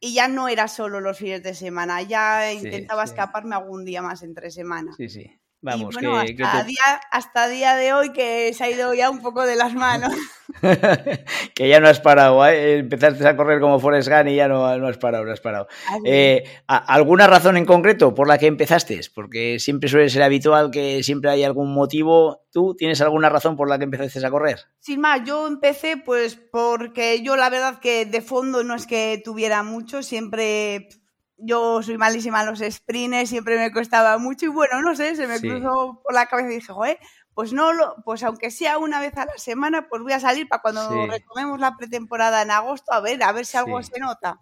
y 0.00 0.14
ya 0.14 0.28
no 0.28 0.48
era 0.48 0.68
solo 0.68 1.00
los 1.00 1.18
fines 1.18 1.42
de 1.42 1.54
semana, 1.54 2.02
ya 2.02 2.52
intentaba 2.52 3.04
escaparme 3.04 3.56
algún 3.56 3.84
día 3.84 4.02
más 4.02 4.22
entre 4.22 4.50
semana. 4.50 4.92
Sí, 4.96 5.08
sí. 5.08 5.40
Vamos, 5.66 5.94
bueno, 5.94 6.16
hasta, 6.16 6.62
día, 6.62 7.00
hasta 7.10 7.48
día 7.48 7.74
de 7.74 7.92
hoy 7.92 8.12
que 8.12 8.54
se 8.54 8.62
ha 8.62 8.70
ido 8.70 8.94
ya 8.94 9.10
un 9.10 9.20
poco 9.20 9.44
de 9.44 9.56
las 9.56 9.74
manos. 9.74 10.14
que 11.56 11.68
ya 11.68 11.80
no 11.80 11.88
has 11.88 11.98
parado, 11.98 12.46
¿eh? 12.46 12.78
empezaste 12.78 13.26
a 13.26 13.36
correr 13.36 13.60
como 13.60 13.80
Forrest 13.80 14.08
Gump 14.08 14.28
y 14.28 14.36
ya 14.36 14.46
no, 14.46 14.78
no 14.78 14.86
has 14.86 14.96
parado, 14.96 15.24
no 15.24 15.32
has 15.32 15.40
parado. 15.40 15.66
Eh, 16.04 16.44
¿Alguna 16.68 17.26
razón 17.26 17.56
en 17.56 17.64
concreto 17.64 18.14
por 18.14 18.28
la 18.28 18.38
que 18.38 18.46
empezaste? 18.46 19.00
Porque 19.12 19.58
siempre 19.58 19.88
suele 19.88 20.08
ser 20.08 20.22
habitual 20.22 20.70
que 20.70 21.02
siempre 21.02 21.32
hay 21.32 21.42
algún 21.42 21.74
motivo. 21.74 22.46
¿Tú 22.52 22.76
tienes 22.78 23.00
alguna 23.00 23.28
razón 23.28 23.56
por 23.56 23.68
la 23.68 23.76
que 23.76 23.84
empezaste 23.84 24.24
a 24.24 24.30
correr? 24.30 24.60
Sin 24.78 25.00
más, 25.00 25.22
yo 25.24 25.48
empecé 25.48 25.96
pues 25.96 26.36
porque 26.36 27.22
yo 27.22 27.34
la 27.34 27.50
verdad 27.50 27.80
que 27.80 28.06
de 28.06 28.20
fondo 28.20 28.62
no 28.62 28.76
es 28.76 28.86
que 28.86 29.20
tuviera 29.24 29.64
mucho, 29.64 30.04
siempre 30.04 30.90
yo 31.38 31.82
soy 31.82 31.98
malísima 31.98 32.40
en 32.40 32.46
los 32.46 32.60
sprints, 32.60 33.28
siempre 33.28 33.58
me 33.58 33.70
costaba 33.72 34.18
mucho 34.18 34.46
y 34.46 34.48
bueno, 34.48 34.80
no 34.82 34.94
sé, 34.94 35.16
se 35.16 35.26
me 35.26 35.40
cruzó 35.40 36.00
por 36.02 36.14
la 36.14 36.26
cabeza 36.26 36.50
y 36.50 36.54
dije, 36.56 36.72
joder, 36.72 36.98
pues 37.34 37.52
no, 37.52 37.72
lo, 37.72 37.96
pues 38.04 38.22
aunque 38.22 38.50
sea 38.50 38.78
una 38.78 39.00
vez 39.00 39.16
a 39.18 39.26
la 39.26 39.36
semana, 39.36 39.88
pues 39.88 40.02
voy 40.02 40.12
a 40.12 40.20
salir 40.20 40.48
para 40.48 40.62
cuando 40.62 41.06
retomemos 41.06 41.60
la 41.60 41.76
pretemporada 41.76 42.42
en 42.42 42.50
agosto, 42.50 42.92
a 42.92 43.00
ver, 43.00 43.22
a 43.22 43.32
ver 43.32 43.44
si 43.44 43.56
algo 43.58 43.82
se 43.82 43.98
nota. 44.00 44.40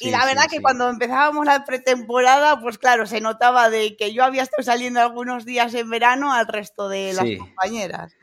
y 0.00 0.10
la 0.10 0.24
verdad 0.24 0.44
que 0.48 0.62
cuando 0.62 0.88
empezábamos 0.88 1.44
la 1.44 1.64
pretemporada, 1.64 2.60
pues 2.60 2.78
claro, 2.78 3.06
se 3.06 3.20
notaba 3.20 3.70
de 3.70 3.96
que 3.96 4.12
yo 4.12 4.24
había 4.24 4.42
estado 4.42 4.62
saliendo 4.62 5.00
algunos 5.00 5.44
días 5.44 5.74
en 5.74 5.90
verano 5.90 6.32
al 6.32 6.46
resto 6.46 6.88
de 6.88 7.12
las 7.12 7.26
compañeras. 7.38 8.14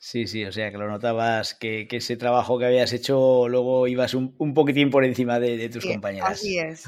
Sí, 0.00 0.28
sí, 0.28 0.44
o 0.44 0.52
sea 0.52 0.70
que 0.70 0.78
lo 0.78 0.88
notabas 0.88 1.54
que, 1.54 1.88
ese 1.90 2.16
trabajo 2.16 2.60
que 2.60 2.66
habías 2.66 2.92
hecho 2.92 3.48
luego 3.48 3.88
ibas 3.88 4.14
un, 4.14 4.54
poquitín 4.54 4.90
por 4.90 5.04
encima 5.04 5.40
de, 5.40 5.68
tus 5.68 5.84
compañeras. 5.84 6.30
Así 6.30 6.58
es. 6.58 6.84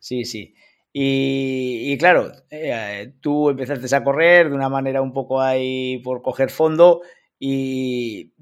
Sí, 0.00 0.24
sí. 0.24 0.54
Y, 0.92 1.96
claro, 1.98 2.32
eh, 2.50 3.14
tú 3.20 3.50
empezaste 3.50 3.94
a 3.94 4.02
correr 4.02 4.48
de 4.48 4.56
una 4.56 4.68
manera 4.68 5.02
un 5.02 5.12
poco 5.12 5.40
ahí 5.40 5.98
por 5.98 6.22
coger 6.22 6.50
fondo, 6.50 7.02
y, 7.38 8.32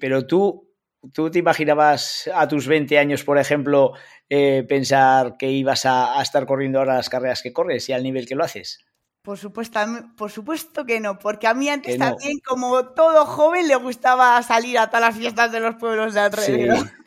pero 0.00 0.26
tú, 0.26 0.68
tú 1.12 1.30
te 1.30 1.38
imaginabas 1.38 2.28
a 2.34 2.48
tus 2.48 2.66
20 2.66 2.98
años, 2.98 3.22
por 3.22 3.38
ejemplo, 3.38 3.92
eh, 4.28 4.64
pensar 4.68 5.36
que 5.36 5.50
ibas 5.50 5.86
a, 5.86 6.20
estar 6.22 6.46
corriendo 6.46 6.78
ahora 6.78 6.96
las 6.96 7.08
carreras 7.08 7.42
que 7.42 7.52
corres 7.52 7.88
y 7.88 7.92
al 7.92 8.02
nivel 8.02 8.26
que 8.26 8.34
lo 8.34 8.44
haces. 8.44 8.84
Por 9.22 9.38
supuesto, 9.38 9.78
por 10.16 10.32
supuesto 10.32 10.84
que 10.84 10.98
no, 10.98 11.20
porque 11.20 11.46
a 11.46 11.54
mí 11.54 11.68
antes 11.68 11.96
también, 11.96 12.40
como 12.44 12.88
todo 12.94 13.24
joven, 13.26 13.68
le 13.68 13.76
gustaba 13.76 14.42
salir 14.42 14.78
a 14.78 14.88
todas 14.88 15.02
las 15.02 15.16
fiestas 15.16 15.52
de 15.52 15.60
los 15.60 15.76
pueblos 15.76 16.14
de 16.14 16.20
alrededor. 16.20 16.90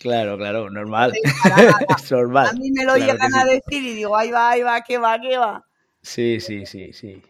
Claro, 0.00 0.38
claro, 0.38 0.70
normal. 0.70 1.12
es 1.98 2.10
normal. 2.10 2.48
A 2.48 2.52
mí 2.54 2.70
me 2.72 2.84
lo 2.84 2.96
llegan 2.96 3.34
a 3.34 3.44
decir 3.44 3.82
y 3.82 3.94
digo, 3.96 4.16
ahí 4.16 4.30
va, 4.30 4.50
ahí 4.50 4.62
va, 4.62 4.82
qué 4.82 4.98
va, 4.98 5.20
qué 5.20 5.36
va. 5.36 5.64
Sí, 6.02 6.40
sí, 6.40 6.64
sí, 6.64 6.92
sí. 6.92 7.22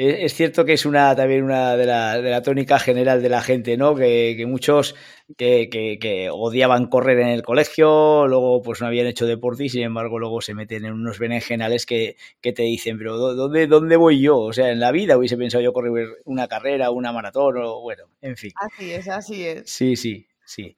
Es 0.00 0.34
cierto 0.34 0.64
que 0.64 0.74
es 0.74 0.86
una 0.86 1.16
también 1.16 1.42
una 1.42 1.76
de 1.76 1.84
la, 1.84 2.22
de 2.22 2.30
la 2.30 2.40
tónica 2.40 2.78
general 2.78 3.20
de 3.20 3.28
la 3.28 3.42
gente, 3.42 3.76
¿no? 3.76 3.96
Que, 3.96 4.44
muchos 4.46 4.94
que, 5.36 5.68
que, 5.68 6.30
odiaban 6.30 6.86
correr 6.86 7.18
en 7.18 7.26
el 7.30 7.42
colegio, 7.42 8.28
luego 8.28 8.62
pues 8.62 8.80
no 8.80 8.86
habían 8.86 9.08
hecho 9.08 9.26
deporte 9.26 9.64
y 9.64 9.68
sin 9.68 9.82
embargo 9.82 10.20
luego 10.20 10.40
se 10.40 10.54
meten 10.54 10.84
en 10.84 10.92
unos 10.92 11.18
berenjenales 11.18 11.84
que, 11.84 12.14
que 12.40 12.52
te 12.52 12.62
dicen, 12.62 12.96
pero 12.96 13.16
¿dónde, 13.16 13.66
¿dónde 13.66 13.96
voy 13.96 14.20
yo? 14.20 14.38
O 14.38 14.52
sea, 14.52 14.70
en 14.70 14.78
la 14.78 14.92
vida 14.92 15.16
hubiese 15.16 15.36
pensado 15.36 15.64
yo 15.64 15.72
correr 15.72 16.06
una 16.26 16.46
carrera, 16.46 16.92
una 16.92 17.10
maratón 17.10 17.56
o 17.56 17.80
bueno, 17.80 18.04
en 18.22 18.36
fin. 18.36 18.52
Así 18.54 18.92
es, 18.92 19.08
así 19.08 19.44
es. 19.44 19.68
Sí, 19.68 19.96
sí, 19.96 20.28
sí. 20.44 20.76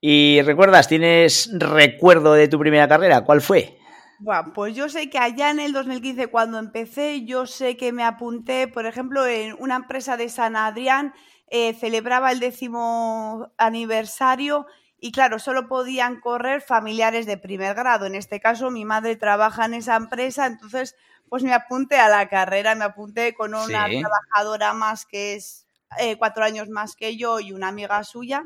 Y 0.00 0.40
recuerdas, 0.42 0.88
¿tienes 0.88 1.50
recuerdo 1.52 2.32
de 2.32 2.48
tu 2.48 2.58
primera 2.58 2.88
carrera? 2.88 3.22
¿Cuál 3.22 3.42
fue? 3.42 3.78
Bueno, 4.18 4.52
pues 4.54 4.74
yo 4.74 4.88
sé 4.88 5.10
que 5.10 5.18
allá 5.18 5.50
en 5.50 5.60
el 5.60 5.72
2015 5.72 6.28
cuando 6.28 6.58
empecé, 6.58 7.24
yo 7.24 7.46
sé 7.46 7.76
que 7.76 7.92
me 7.92 8.04
apunté, 8.04 8.66
por 8.66 8.86
ejemplo, 8.86 9.26
en 9.26 9.54
una 9.58 9.76
empresa 9.76 10.16
de 10.16 10.28
San 10.30 10.56
Adrián, 10.56 11.14
eh, 11.48 11.74
celebraba 11.74 12.32
el 12.32 12.40
décimo 12.40 13.52
aniversario 13.58 14.66
y 14.98 15.12
claro, 15.12 15.38
solo 15.38 15.68
podían 15.68 16.20
correr 16.20 16.62
familiares 16.62 17.26
de 17.26 17.36
primer 17.36 17.74
grado. 17.74 18.06
En 18.06 18.14
este 18.14 18.40
caso, 18.40 18.70
mi 18.70 18.84
madre 18.84 19.16
trabaja 19.16 19.66
en 19.66 19.74
esa 19.74 19.96
empresa, 19.96 20.46
entonces 20.46 20.96
pues 21.28 21.42
me 21.42 21.52
apunté 21.52 21.96
a 21.96 22.08
la 22.08 22.28
carrera, 22.28 22.74
me 22.74 22.84
apunté 22.84 23.34
con 23.34 23.54
una 23.54 23.86
trabajadora 23.86 24.72
más 24.72 25.06
que 25.06 25.34
es 25.34 25.66
eh, 25.98 26.16
cuatro 26.16 26.44
años 26.44 26.68
más 26.68 26.96
que 26.96 27.16
yo 27.16 27.38
y 27.38 27.52
una 27.52 27.68
amiga 27.68 28.02
suya. 28.04 28.44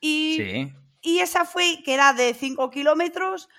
Y 0.00 0.36
sí 0.36 0.83
y 1.04 1.18
esa 1.18 1.44
fue, 1.44 1.82
que 1.84 1.92
era 1.92 2.14
de 2.14 2.32
5 2.32 2.70
kilómetros, 2.70 3.50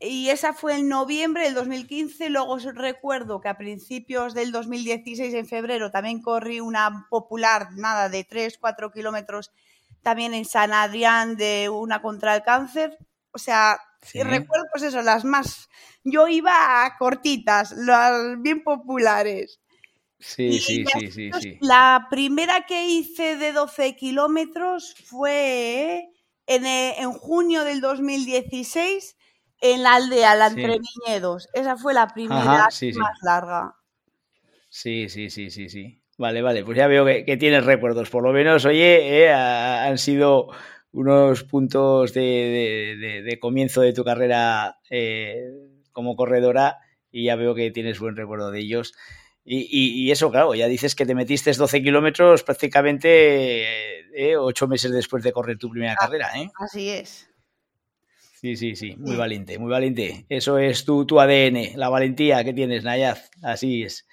y 0.00 0.30
esa 0.30 0.54
fue 0.54 0.76
en 0.76 0.88
noviembre 0.88 1.44
del 1.44 1.54
2015. 1.54 2.30
Luego 2.30 2.58
recuerdo 2.58 3.40
que 3.40 3.48
a 3.48 3.58
principios 3.58 4.32
del 4.32 4.50
2016, 4.50 5.34
en 5.34 5.46
febrero, 5.46 5.90
también 5.90 6.22
corrí 6.22 6.58
una 6.60 7.06
popular, 7.10 7.68
nada, 7.72 8.08
de 8.08 8.24
3, 8.24 8.56
4 8.58 8.90
kilómetros, 8.92 9.52
también 10.02 10.32
en 10.32 10.46
San 10.46 10.72
Adrián, 10.72 11.36
de 11.36 11.68
una 11.68 12.00
contra 12.00 12.34
el 12.34 12.42
cáncer. 12.42 12.96
O 13.30 13.38
sea, 13.38 13.78
recuerdo, 14.14 14.64
pues 14.72 14.84
eso, 14.84 15.02
las 15.02 15.24
más. 15.24 15.68
Yo 16.02 16.28
iba 16.28 16.86
a 16.86 16.96
cortitas, 16.96 17.72
las 17.72 18.40
bien 18.40 18.64
populares. 18.64 19.60
Sí, 20.18 20.58
sí, 20.60 20.84
sí, 20.86 21.10
sí, 21.10 21.30
sí. 21.40 21.58
La 21.60 22.06
primera 22.08 22.64
que 22.64 22.86
hice 22.86 23.36
de 23.36 23.52
12 23.52 23.96
kilómetros 23.96 24.94
fue 25.04 26.08
eh, 26.46 26.94
en, 26.98 27.12
junio 27.12 27.64
del 27.64 27.80
2016 27.80 29.16
en 29.60 29.82
la 29.82 29.94
aldea, 29.94 30.34
la 30.34 30.48
Entre 30.48 30.78
Viñedos. 30.78 31.48
Esa 31.52 31.76
fue 31.76 31.94
la 31.94 32.08
primera 32.08 32.68
más 32.68 33.18
larga. 33.22 33.74
Sí, 34.68 35.08
sí, 35.08 35.30
sí, 35.30 35.50
sí, 35.50 35.68
sí. 35.68 36.02
Vale, 36.18 36.40
vale, 36.42 36.64
pues 36.64 36.78
ya 36.78 36.86
veo 36.86 37.04
que, 37.04 37.36
tienes 37.36 37.64
recuerdos. 37.64 38.10
Por 38.10 38.22
lo 38.22 38.32
menos, 38.32 38.64
oye, 38.64 39.24
eh, 39.24 39.32
han 39.32 39.98
sido 39.98 40.48
unos 40.92 41.44
puntos 41.44 42.14
de, 42.14 43.38
comienzo 43.40 43.82
de 43.82 43.92
tu 43.92 44.02
carrera 44.04 44.78
eh, 44.90 45.50
como 45.92 46.16
corredora 46.16 46.78
y 47.10 47.24
ya 47.24 47.36
veo 47.36 47.54
que 47.54 47.70
tienes 47.70 47.98
buen 47.98 48.16
recuerdo 48.16 48.50
de 48.50 48.60
ellos. 48.60 48.94
Y, 49.48 50.10
eso, 50.10 50.30
claro, 50.30 50.56
ya 50.56 50.66
dices 50.66 50.96
que 50.96 51.06
te 51.06 51.14
metiste 51.14 51.52
12 51.52 51.80
kilómetros 51.80 52.42
prácticamente 52.42 54.00
eh, 54.12 54.36
ocho 54.36 54.66
meses 54.66 54.90
después 54.90 55.22
de 55.22 55.32
correr 55.32 55.56
tu 55.56 55.70
primera 55.70 55.92
ah, 55.92 55.96
carrera, 55.96 56.30
¿eh? 56.36 56.50
Así 56.58 56.90
es. 56.90 57.30
Sí, 58.40 58.56
sí, 58.56 58.74
sí, 58.74 58.96
muy 58.98 59.14
valiente, 59.14 59.58
muy 59.58 59.70
valiente. 59.70 60.26
Eso 60.28 60.58
es 60.58 60.84
tu, 60.84 61.06
tu 61.06 61.20
ADN, 61.20 61.76
la 61.76 61.88
valentía 61.88 62.42
que 62.42 62.52
tienes, 62.52 62.82
Nayaz, 62.82 63.30
así 63.42 63.84
es. 63.84 64.06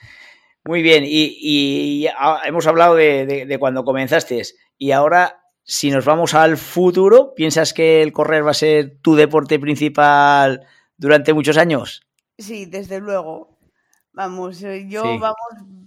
Muy 0.65 0.81
bien, 0.81 1.03
y, 1.05 2.07
hemos 2.45 2.67
hablado 2.67 2.95
de, 2.95 3.57
cuando 3.59 3.83
comenzaste. 3.83 4.41
Y 4.77 4.91
ahora, 4.91 5.43
si 5.63 5.89
nos 5.91 6.05
vamos 6.05 6.33
al 6.35 6.57
futuro, 6.57 7.33
¿piensas 7.35 7.73
que 7.73 8.01
el 8.01 8.13
correr 8.13 8.45
va 8.45 8.51
a 8.51 8.55
ser 8.55 8.97
tu 9.01 9.15
deporte 9.15 9.59
principal 9.59 10.65
durante 10.95 11.33
muchos 11.33 11.57
años? 11.57 12.07
Sí, 12.37 12.65
desde 12.65 12.99
luego. 12.99 13.52
Vamos, 14.13 14.61
eh, 14.63 14.85
yo 14.87 15.03
vamos, 15.19 15.35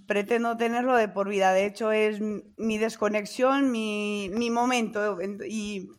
pretendo 0.05 0.57
tenerlo 0.57 0.95
de 0.95 1.07
por 1.07 1.29
vida. 1.29 1.53
De 1.53 1.65
hecho, 1.65 1.91
es 1.91 2.19
mi 2.21 2.77
desconexión, 2.77 3.71
mi, 3.71 4.49
momento 4.51 5.17
y, 5.47 5.89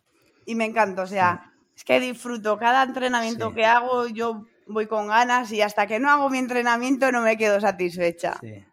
me 0.47 0.65
encanta. 0.65 1.01
O 1.01 1.07
sea, 1.07 1.51
es 1.75 1.83
que 1.83 1.99
disfruto 1.99 2.57
cada 2.57 2.83
entrenamiento 2.83 3.53
que 3.53 3.65
hago. 3.65 4.07
Yo 4.07 4.45
voy 4.67 4.85
con 4.85 5.07
ganas 5.07 5.51
y 5.51 5.61
hasta 5.61 5.87
que 5.87 5.99
no 5.99 6.09
hago 6.09 6.29
mi 6.29 6.37
entrenamiento 6.37 7.11
no 7.11 7.21
me 7.21 7.37
quedo 7.37 7.59
satisfecha. 7.59 8.37
Sí. 8.41 8.63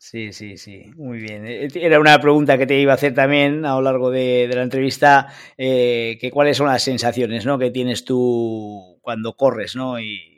Sí, 0.00 0.32
sí, 0.32 0.92
muy 0.94 1.18
bien. 1.18 1.44
Eh, 1.44 1.68
era 1.74 1.98
una 1.98 2.20
pregunta 2.20 2.56
que 2.56 2.66
te 2.66 2.78
iba 2.78 2.92
a 2.92 2.94
hacer 2.94 3.14
también 3.14 3.66
a 3.66 3.74
lo 3.74 3.82
largo 3.82 4.12
de, 4.12 4.48
la 4.52 4.62
entrevista, 4.62 5.26
eh, 5.56 6.18
que 6.20 6.30
cuáles 6.30 6.56
son 6.56 6.68
las 6.68 6.84
sensaciones 6.84 7.44
¿no? 7.44 7.58
que 7.58 7.72
tienes 7.72 8.04
tú 8.04 9.00
cuando 9.02 9.34
corres, 9.34 9.74
¿no? 9.74 9.98
Y, 9.98 10.37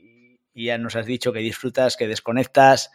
ya 0.54 0.78
nos 0.78 0.96
has 0.96 1.06
dicho 1.06 1.32
que 1.32 1.40
disfrutas, 1.40 1.96
que 1.96 2.08
desconectas 2.08 2.90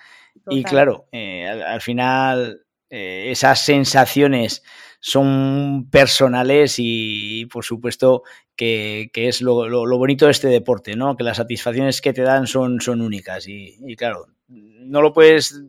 y 0.50 0.64
claro, 0.64 1.08
eh, 1.12 1.48
al, 1.48 1.82
final 1.82 2.66
esas 2.90 3.64
sensaciones 3.64 4.64
son 5.00 5.90
personales 5.90 6.76
y 6.78 7.46
por 7.46 7.64
supuesto 7.64 8.24
que, 8.56 9.10
es 9.14 9.42
lo, 9.42 9.98
bonito 9.98 10.26
de 10.26 10.32
este 10.32 10.50
deporte, 10.50 10.96
¿no? 10.96 11.16
Que 11.16 11.24
las 11.24 11.38
satisfacciones 11.38 12.02
que 12.02 12.14
te 12.14 12.22
dan 12.22 12.48
son, 12.48 12.82
son 12.82 13.02
únicas 13.02 13.48
y, 13.48 13.78
y 13.86 13.96
claro, 13.96 14.28
no 14.48 15.02
lo 15.02 15.14
puedes 15.14 15.64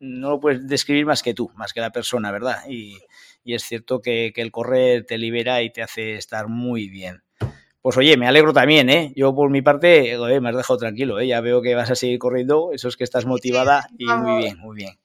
no 0.00 0.30
lo 0.30 0.40
puedes 0.40 0.66
describir 0.66 1.06
más 1.06 1.22
que 1.22 1.34
tú, 1.34 1.50
más 1.54 1.72
que 1.72 1.80
la 1.80 1.92
persona, 1.92 2.32
¿verdad? 2.32 2.62
Y, 2.68 2.98
es 3.44 3.64
cierto 3.64 4.00
que, 4.00 4.32
el 4.34 4.50
correr 4.50 5.04
te 5.04 5.18
libera 5.18 5.62
y 5.62 5.70
te 5.70 5.82
hace 5.82 6.14
estar 6.14 6.48
muy 6.48 6.88
bien. 6.88 7.22
Pues 7.82 7.96
oye, 7.96 8.16
me 8.16 8.28
alegro 8.28 8.52
también, 8.52 8.90
¿eh? 8.90 9.12
Yo 9.16 9.34
por 9.34 9.50
mi 9.50 9.62
parte, 9.62 10.16
me 10.40 10.48
has 10.50 10.56
dejado 10.56 10.78
tranquilo, 10.78 11.18
¿eh? 11.18 11.26
Ya 11.26 11.40
veo 11.40 11.62
que 11.62 11.74
vas 11.74 11.90
a 11.90 11.94
seguir 11.94 12.18
corriendo, 12.18 12.72
eso 12.72 12.88
es 12.88 12.96
que 12.96 13.04
estás 13.04 13.24
motivada 13.24 13.88
y 13.96 14.04
muy 14.06 14.42
bien, 14.42 14.58
muy 14.58 14.76
bien. 14.76 14.98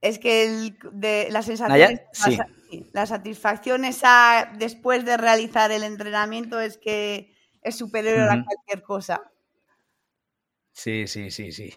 Es 0.00 0.20
que 0.20 0.72
de, 0.92 1.28
la 1.30 1.42
sensación, 1.42 2.00
la, 2.92 3.06
satisfacción 3.06 3.84
esa 3.84 4.52
después 4.56 5.04
de 5.04 5.16
realizar 5.16 5.72
el 5.72 5.82
entrenamiento 5.82 6.60
es 6.60 6.78
que 6.78 7.34
es 7.62 7.76
superior 7.76 8.28
a 8.30 8.44
cualquier 8.44 8.82
cosa. 8.84 9.20
Sí, 10.72 11.08
sí, 11.08 11.32
sí, 11.32 11.50
sí. 11.50 11.74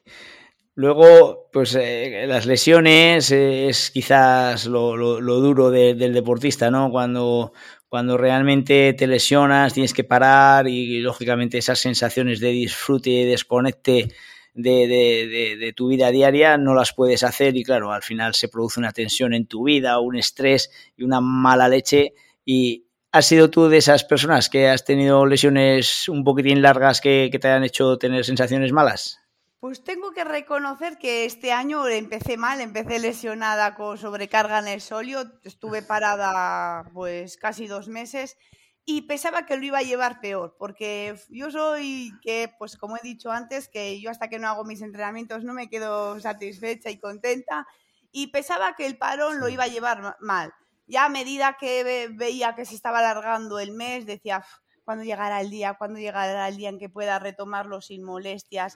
Luego, 0.75 1.49
pues 1.51 1.75
eh, 1.75 2.25
las 2.27 2.45
lesiones 2.45 3.31
eh, 3.31 3.67
es 3.67 3.89
quizás 3.89 4.67
lo, 4.67 4.95
duro 5.19 5.71
del 5.71 6.13
deportista, 6.13 6.69
¿no? 6.69 6.91
Cuando, 6.91 7.51
cuando 7.91 8.17
realmente 8.17 8.93
te 8.93 9.05
lesionas, 9.05 9.73
tienes 9.73 9.93
que 9.93 10.05
parar 10.05 10.65
y, 10.65 11.01
lógicamente 11.01 11.57
esas 11.57 11.77
sensaciones 11.77 12.39
de 12.39 12.47
disfrute 12.51 13.25
desconecte 13.25 14.07
de, 14.53 15.57
de, 15.59 15.73
tu 15.73 15.89
vida 15.89 16.09
diaria 16.09 16.57
no 16.57 16.73
las 16.73 16.93
puedes 16.93 17.21
hacer 17.23 17.57
y 17.57 17.65
claro, 17.65 17.91
al 17.91 18.01
final 18.01 18.33
se 18.33 18.47
produce 18.47 18.79
una 18.79 18.93
tensión 18.93 19.33
en 19.33 19.45
tu 19.45 19.65
vida, 19.65 19.99
un 19.99 20.15
estrés 20.15 20.71
y 20.95 21.03
una 21.03 21.19
mala 21.19 21.67
leche 21.67 22.13
y 22.45 22.85
¿Has 23.11 23.25
sido 23.25 23.49
tú 23.49 23.67
de 23.67 23.75
esas 23.75 24.05
personas 24.05 24.47
que 24.49 24.69
has 24.69 24.85
tenido 24.85 25.25
lesiones 25.25 26.07
un 26.07 26.23
poquitín 26.23 26.61
largas 26.61 27.01
que, 27.01 27.27
que 27.29 27.39
te 27.39 27.49
han 27.49 27.65
hecho 27.65 27.97
tener 27.97 28.23
sensaciones 28.23 28.71
malas? 28.71 29.20
Pues 29.61 29.83
tengo 29.83 30.09
que 30.11 30.23
reconocer 30.23 30.97
que 30.97 31.23
este 31.23 31.51
año 31.51 31.87
empecé 31.87 32.35
mal, 32.35 32.61
empecé 32.61 32.97
lesionada 32.97 33.75
con 33.75 33.95
sobrecarga 33.95 34.57
en 34.57 34.67
el 34.67 34.81
solio, 34.81 35.21
estuve 35.43 35.83
parada 35.83 36.89
pues 36.95 37.37
casi 37.37 37.67
dos 37.67 37.87
meses 37.87 38.39
y 38.85 39.03
pensaba 39.03 39.45
que 39.45 39.57
lo 39.57 39.63
iba 39.63 39.77
a 39.77 39.83
llevar 39.83 40.19
peor, 40.19 40.55
porque 40.57 41.13
yo 41.29 41.51
soy 41.51 42.11
que, 42.23 42.51
pues 42.57 42.75
como 42.75 42.97
he 42.97 43.01
dicho 43.03 43.29
antes, 43.31 43.69
que 43.69 44.01
yo 44.01 44.09
hasta 44.09 44.29
que 44.29 44.39
no 44.39 44.47
hago 44.47 44.63
mis 44.65 44.81
entrenamientos 44.81 45.43
no 45.43 45.53
me 45.53 45.69
quedo 45.69 46.19
satisfecha 46.19 46.89
y 46.89 46.97
contenta 46.99 47.67
y 48.11 48.31
pensaba 48.31 48.73
que 48.75 48.87
el 48.87 48.97
parón 48.97 49.39
lo 49.39 49.47
iba 49.47 49.65
a 49.65 49.67
llevar 49.67 50.17
mal. 50.21 50.51
Ya 50.87 51.05
a 51.05 51.09
medida 51.09 51.57
que 51.59 52.09
veía 52.11 52.55
que 52.55 52.65
se 52.65 52.73
estaba 52.73 52.97
alargando 52.97 53.59
el 53.59 53.73
mes, 53.73 54.07
decía, 54.07 54.43
¿cuándo 54.83 55.03
llegará 55.03 55.39
el 55.39 55.51
día? 55.51 55.75
¿Cuándo 55.75 55.99
llegará 55.99 56.47
el 56.47 56.57
día 56.57 56.69
en 56.69 56.79
que 56.79 56.89
pueda 56.89 57.19
retomarlo 57.19 57.79
sin 57.79 58.03
molestias? 58.03 58.75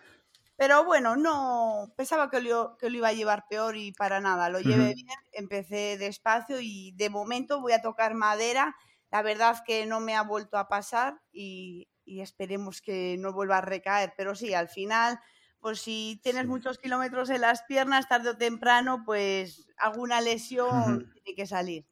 Pero 0.58 0.86
bueno, 0.86 1.18
no, 1.18 1.94
pensaba 1.98 2.30
que 2.30 2.39
lo, 2.39 2.78
que 2.78 2.89
lo 2.89 2.98
iba 2.98 3.10
a 3.10 3.13
llevar 3.13 3.46
peor 3.50 3.76
y 3.76 3.91
para 3.91 4.22
nada, 4.22 4.50
lo 4.50 4.62
llevé 4.62 4.94
bien, 4.94 5.20
empecé 5.34 5.98
despacio 5.98 6.60
y 6.62 6.94
de 6.94 7.10
momento 7.10 7.60
voy 7.60 7.74
a 7.74 7.82
tocar 7.82 8.13
madera. 8.13 8.74
La 9.12 9.22
verdad 9.22 9.62
que 9.65 9.86
no 9.86 10.00
me 10.00 10.15
ha 10.15 10.24
vuelto 10.24 10.58
a 10.58 10.68
pasar 10.70 11.22
y, 11.32 11.89
esperemos 12.06 12.82
que 12.82 13.18
no 13.20 13.34
vuelva 13.34 13.58
a 13.58 13.62
recaer, 13.62 14.13
pero 14.15 14.36
sí, 14.36 14.54
al 14.54 14.70
final, 14.70 15.20
pues 15.60 15.82
si 15.82 16.20
tienes 16.24 16.46
muchos 16.46 16.78
kilómetros 16.78 17.30
en 17.32 17.41
las 17.41 17.63
piernas, 17.63 18.08
tarde 18.08 18.30
o 18.30 18.38
temprano, 18.38 19.04
pues 19.04 19.68
alguna 19.78 20.22
lesión 20.22 21.12
tiene 21.24 21.36
que 21.36 21.48
salir. 21.48 21.86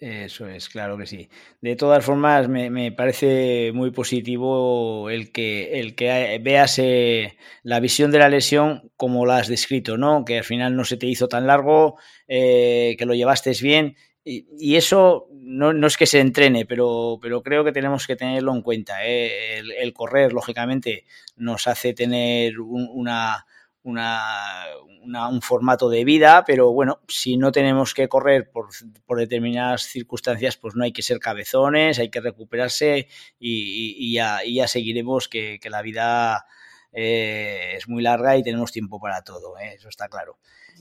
Eso 0.00 0.48
es, 0.48 0.70
claro 0.70 0.96
que 0.96 1.04
sí. 1.04 1.28
De 1.60 1.76
todas 1.76 2.02
formas, 2.02 2.48
me, 2.48 2.90
parece 2.90 3.70
muy 3.74 3.90
positivo 3.90 5.10
el 5.10 5.30
que, 5.30 5.78
el 5.78 5.94
que 5.94 6.40
veas 6.42 6.78
eh, 6.78 7.36
la 7.62 7.80
visión 7.80 8.10
de 8.10 8.18
la 8.18 8.30
lesión 8.30 8.90
como 8.96 9.26
la 9.26 9.36
has 9.36 9.48
descrito, 9.48 9.98
¿no? 9.98 10.24
Que 10.24 10.38
al 10.38 10.44
final 10.44 10.74
no 10.74 10.86
se 10.86 10.96
te 10.96 11.06
hizo 11.06 11.28
tan 11.28 11.46
largo, 11.46 11.98
eh, 12.28 12.96
que 12.98 13.04
lo 13.04 13.12
llevaste 13.12 13.52
bien. 13.60 13.94
Y, 14.24 14.76
eso 14.76 15.28
no, 15.32 15.74
no, 15.74 15.86
es 15.86 15.98
que 15.98 16.06
se 16.06 16.20
entrene, 16.20 16.64
pero, 16.64 17.18
pero 17.20 17.42
creo 17.42 17.62
que 17.62 17.72
tenemos 17.72 18.06
que 18.06 18.16
tenerlo 18.16 18.54
en 18.54 18.62
cuenta. 18.62 19.04
¿eh? 19.06 19.58
El, 19.58 19.92
correr, 19.92 20.32
lógicamente, 20.32 21.04
nos 21.36 21.66
hace 21.66 21.92
tener 21.92 22.58
una, 22.60 23.44
una, 23.82 24.66
un 25.02 25.42
formato 25.42 25.88
de 25.88 26.04
vida, 26.04 26.44
pero 26.46 26.72
bueno, 26.72 27.00
si 27.08 27.36
no 27.36 27.52
tenemos 27.52 27.94
que 27.94 28.08
correr 28.08 28.50
por, 28.50 28.68
por, 29.06 29.18
determinadas 29.18 29.82
circunstancias, 29.82 30.56
pues 30.56 30.74
no 30.74 30.84
hay 30.84 30.92
que 30.92 31.02
ser 31.02 31.18
cabezones, 31.18 31.98
hay 31.98 32.10
que 32.10 32.20
recuperarse 32.20 33.08
y, 33.38 34.12
ya, 34.12 34.40
ya, 34.46 34.68
seguiremos 34.68 35.28
que, 35.28 35.58
la 35.70 35.82
vida 35.82 36.46
eh, 36.92 37.74
es 37.76 37.88
muy 37.88 38.02
larga 38.02 38.36
y 38.36 38.42
tenemos 38.42 38.72
tiempo 38.72 39.00
para 39.00 39.22
todo, 39.22 39.58
¿eh? 39.58 39.74
eso 39.74 39.88
está 39.88 40.08
claro. 40.08 40.38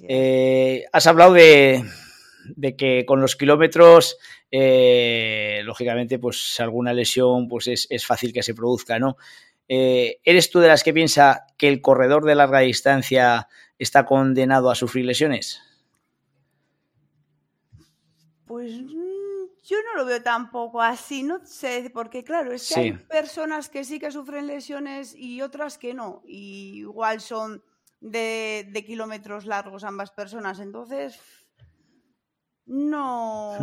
Eh, 0.08 0.86
has 0.94 1.08
hablado 1.08 1.34
de, 1.34 1.84
de, 2.56 2.76
que 2.76 3.06
con 3.06 3.22
los 3.22 3.36
kilómetros, 3.36 4.18
lógicamente, 4.52 6.20
pues 6.20 6.60
alguna 6.60 6.94
lesión 6.94 7.48
pues 7.48 7.68
es, 7.68 7.88
es 7.90 8.06
fácil 8.06 8.34
que 8.34 8.44
se 8.44 8.54
produzca, 8.54 9.00
¿no? 9.00 9.18
Eh, 9.72 10.20
¿Eres 10.24 10.50
tú 10.50 10.60
de 10.60 10.68
las 10.68 10.84
que 10.84 10.94
piensa 10.94 11.46
que 11.56 11.68
el 11.68 11.80
corredor 11.80 12.26
de 12.26 12.34
larga 12.34 12.60
distancia 12.60 13.48
está 13.78 14.04
condenado 14.04 14.72
a 14.72 14.76
sufrir 14.76 15.06
lesiones? 15.06 15.62
Pues 18.46 18.82
mm, 18.82 19.64
yo 19.64 19.78
no 19.84 19.96
lo 19.96 20.06
veo 20.06 20.24
tampoco 20.24 20.82
así, 20.82 21.22
no 21.22 21.46
sé, 21.46 21.92
porque 21.94 22.24
claro, 22.24 22.52
es 22.52 22.68
que 22.68 22.80
hay 22.80 22.92
personas 22.94 23.70
que 23.70 23.84
sí 23.84 24.00
que 24.00 24.10
sufren 24.10 24.48
lesiones 24.48 25.14
y 25.16 25.44
otras 25.44 25.78
que 25.78 25.94
no, 25.94 26.24
y 26.26 26.80
igual 26.80 27.22
son 27.22 27.64
de, 28.02 28.84
kilómetros 28.88 29.46
largos 29.46 29.84
ambas 29.84 30.10
personas, 30.10 30.60
entonces 30.60 31.20
no, 32.66 33.56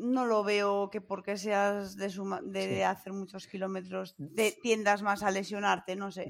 no 0.00 0.24
lo 0.24 0.42
veo 0.42 0.90
que 0.90 1.00
porque 1.00 1.36
seas 1.36 1.96
de, 1.96 2.08
de 2.44 2.84
hacer 2.84 3.12
muchos 3.12 3.46
kilómetros 3.46 4.14
de 4.18 4.56
tiendas 4.62 5.02
más 5.02 5.22
a 5.22 5.30
lesionarte, 5.30 5.96
no 5.96 6.10
sé. 6.10 6.28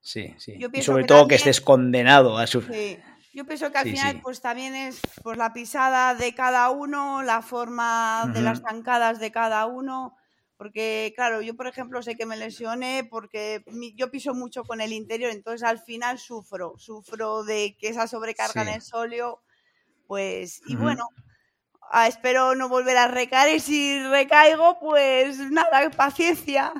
Sí, 0.00 0.34
sí. 0.36 0.58
y 0.72 0.82
sobre 0.82 1.04
todo 1.04 1.26
que 1.26 1.36
estés 1.36 1.60
condenado 1.60 2.36
a 2.36 2.46
sufrir. 2.46 3.02
Yo 3.32 3.44
pienso 3.46 3.72
que 3.72 3.78
al 3.78 3.88
final 3.88 4.20
pues 4.22 4.40
también 4.40 4.76
es 4.76 5.00
pues 5.22 5.36
la 5.36 5.52
pisada 5.52 6.14
de 6.14 6.34
cada 6.34 6.70
uno, 6.70 7.22
la 7.22 7.42
forma 7.42 8.30
de 8.32 8.42
las 8.42 8.60
zancadas 8.60 9.18
de 9.18 9.32
cada 9.32 9.66
uno, 9.66 10.14
porque 10.56 11.12
claro, 11.16 11.42
yo 11.42 11.56
por 11.56 11.66
ejemplo 11.66 12.00
sé 12.00 12.14
que 12.14 12.26
me 12.26 12.36
lesioné 12.36 13.02
porque 13.10 13.64
yo 13.96 14.10
piso 14.12 14.34
mucho 14.34 14.62
con 14.62 14.80
el 14.80 14.92
interior, 14.92 15.32
entonces 15.32 15.64
al 15.64 15.80
final 15.80 16.18
sufro, 16.20 16.74
sufro 16.78 17.42
de 17.42 17.76
que 17.76 17.88
esa 17.88 18.06
sobrecarga 18.06 18.62
en 18.62 18.68
el 18.68 18.82
solio, 18.82 19.40
pues 20.06 20.62
y 20.68 20.76
bueno, 20.76 21.08
Ah, 21.90 22.08
espero 22.08 22.54
no 22.54 22.68
volver 22.68 22.96
a 22.96 23.08
recaer 23.08 23.56
y 23.56 23.60
si 23.60 24.02
recaigo, 24.08 24.78
pues 24.80 25.38
nada, 25.50 25.88
paciencia. 25.90 26.72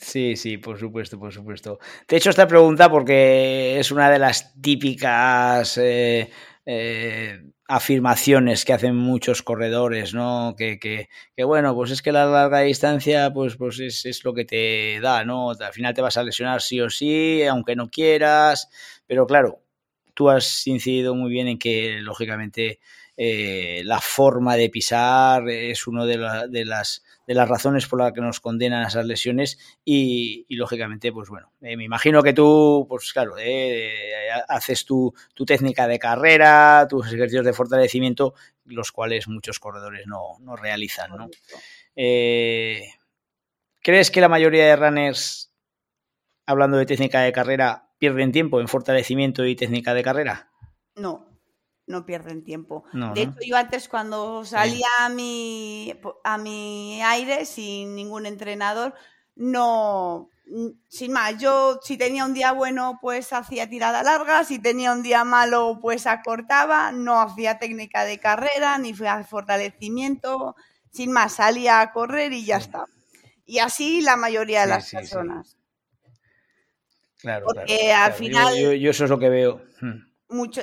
Sí, 0.00 0.34
sí, 0.36 0.56
por 0.56 0.78
supuesto, 0.78 1.18
por 1.18 1.32
supuesto. 1.32 1.78
Te 2.06 2.16
he 2.16 2.18
hecho 2.18 2.30
esta 2.30 2.48
pregunta 2.48 2.90
porque 2.90 3.78
es 3.78 3.90
una 3.90 4.10
de 4.10 4.18
las 4.18 4.58
típicas 4.60 5.76
eh, 5.76 6.30
eh, 6.64 7.42
afirmaciones 7.68 8.64
que 8.64 8.72
hacen 8.72 8.96
muchos 8.96 9.42
corredores, 9.42 10.14
¿no? 10.14 10.54
Que, 10.56 10.78
que, 10.78 11.08
que, 11.36 11.44
bueno, 11.44 11.74
pues 11.74 11.90
es 11.90 12.00
que 12.00 12.12
la 12.12 12.24
larga 12.24 12.60
distancia, 12.60 13.30
pues, 13.32 13.56
pues 13.56 13.78
es, 13.78 14.06
es, 14.06 14.24
lo 14.24 14.32
que 14.32 14.46
te 14.46 15.00
da, 15.00 15.24
¿no? 15.24 15.50
Al 15.50 15.72
final 15.72 15.92
te 15.94 16.02
vas 16.02 16.16
a 16.16 16.24
lesionar 16.24 16.62
sí 16.62 16.80
o 16.80 16.88
sí, 16.88 17.44
aunque 17.44 17.76
no 17.76 17.90
quieras, 17.90 18.70
pero 19.06 19.26
claro, 19.26 19.62
tú 20.14 20.30
has 20.30 20.66
incidido 20.66 21.14
muy 21.14 21.30
bien 21.30 21.48
en 21.48 21.58
que, 21.58 21.98
lógicamente, 22.00 22.80
eh, 23.22 23.82
la 23.84 24.00
forma 24.00 24.56
de 24.56 24.70
pisar 24.70 25.46
es 25.50 25.86
una 25.86 26.06
de, 26.06 26.16
la, 26.16 26.46
de, 26.46 26.64
las, 26.64 27.04
de 27.26 27.34
las 27.34 27.46
razones 27.46 27.86
por 27.86 28.00
las 28.00 28.14
que 28.14 28.22
nos 28.22 28.40
condenan 28.40 28.82
a 28.82 28.88
esas 28.88 29.04
lesiones 29.04 29.58
y, 29.84 30.46
y 30.48 30.56
lógicamente, 30.56 31.12
pues 31.12 31.28
bueno, 31.28 31.52
eh, 31.60 31.76
me 31.76 31.84
imagino 31.84 32.22
que 32.22 32.32
tú, 32.32 32.86
pues 32.88 33.12
claro, 33.12 33.34
eh, 33.38 34.30
haces 34.48 34.86
tu, 34.86 35.12
tu, 35.34 35.44
técnica 35.44 35.86
de 35.86 35.98
carrera, 35.98 36.86
tus 36.88 37.08
ejercicios 37.08 37.44
de 37.44 37.52
fortalecimiento, 37.52 38.32
los 38.64 38.90
cuales 38.90 39.28
muchos 39.28 39.58
corredores 39.58 40.06
no, 40.06 40.38
no 40.40 40.56
realizan, 40.56 41.14
¿no? 41.14 41.28
¿Crees 41.94 42.96
que 44.10 44.22
la 44.22 44.30
mayoría 44.30 44.64
de 44.64 44.76
runners, 44.76 45.52
hablando 46.46 46.78
de 46.78 46.86
técnica 46.86 47.20
de 47.20 47.32
carrera, 47.32 47.90
pierden 47.98 48.32
tiempo 48.32 48.62
en 48.62 48.68
fortalecimiento 48.68 49.44
y 49.44 49.56
técnica 49.56 49.92
de 49.92 50.02
carrera? 50.02 50.50
No, 50.96 51.29
no 51.90 52.06
pierden 52.06 52.42
tiempo. 52.42 52.84
No, 52.92 53.12
de 53.12 53.26
¿no? 53.26 53.32
hecho, 53.32 53.40
yo 53.46 53.56
antes 53.56 53.88
cuando 53.88 54.44
salía 54.44 54.88
a 55.00 55.08
mi, 55.08 55.94
a 56.24 56.38
mi 56.38 57.02
aire 57.02 57.44
sin 57.44 57.94
ningún 57.94 58.26
entrenador, 58.26 58.94
no, 59.36 60.30
sin 60.88 61.12
más, 61.12 61.38
yo 61.38 61.80
si 61.82 61.96
tenía 61.96 62.24
un 62.24 62.34
día 62.34 62.52
bueno, 62.52 62.98
pues 63.00 63.32
hacía 63.32 63.68
tirada 63.68 64.02
larga, 64.02 64.44
si 64.44 64.58
tenía 64.58 64.92
un 64.92 65.02
día 65.02 65.24
malo, 65.24 65.78
pues 65.80 66.06
acortaba, 66.06 66.92
no 66.92 67.20
hacía 67.20 67.58
técnica 67.58 68.04
de 68.04 68.18
carrera, 68.18 68.78
ni 68.78 68.94
fortalecimiento, 68.94 70.56
sin 70.90 71.12
más, 71.12 71.34
salía 71.34 71.80
a 71.80 71.92
correr 71.92 72.32
y 72.32 72.44
ya 72.44 72.58
sí. 72.58 72.66
está. 72.66 72.86
Y 73.46 73.58
así 73.58 74.00
la 74.00 74.16
mayoría 74.16 74.60
de 74.60 74.66
sí, 74.66 74.70
las 74.70 74.90
personas. 74.90 75.56
Claro, 77.18 77.46
Porque 77.46 77.64
claro, 77.64 78.04
al 78.04 78.14
claro. 78.14 78.14
final... 78.14 78.54
Yo, 78.54 78.62
yo, 78.62 78.72
yo, 78.74 78.90
eso 78.90 79.04
es 79.04 79.10
lo 79.10 79.18
que 79.18 79.28
veo. 79.28 79.62
Hmm 79.80 80.09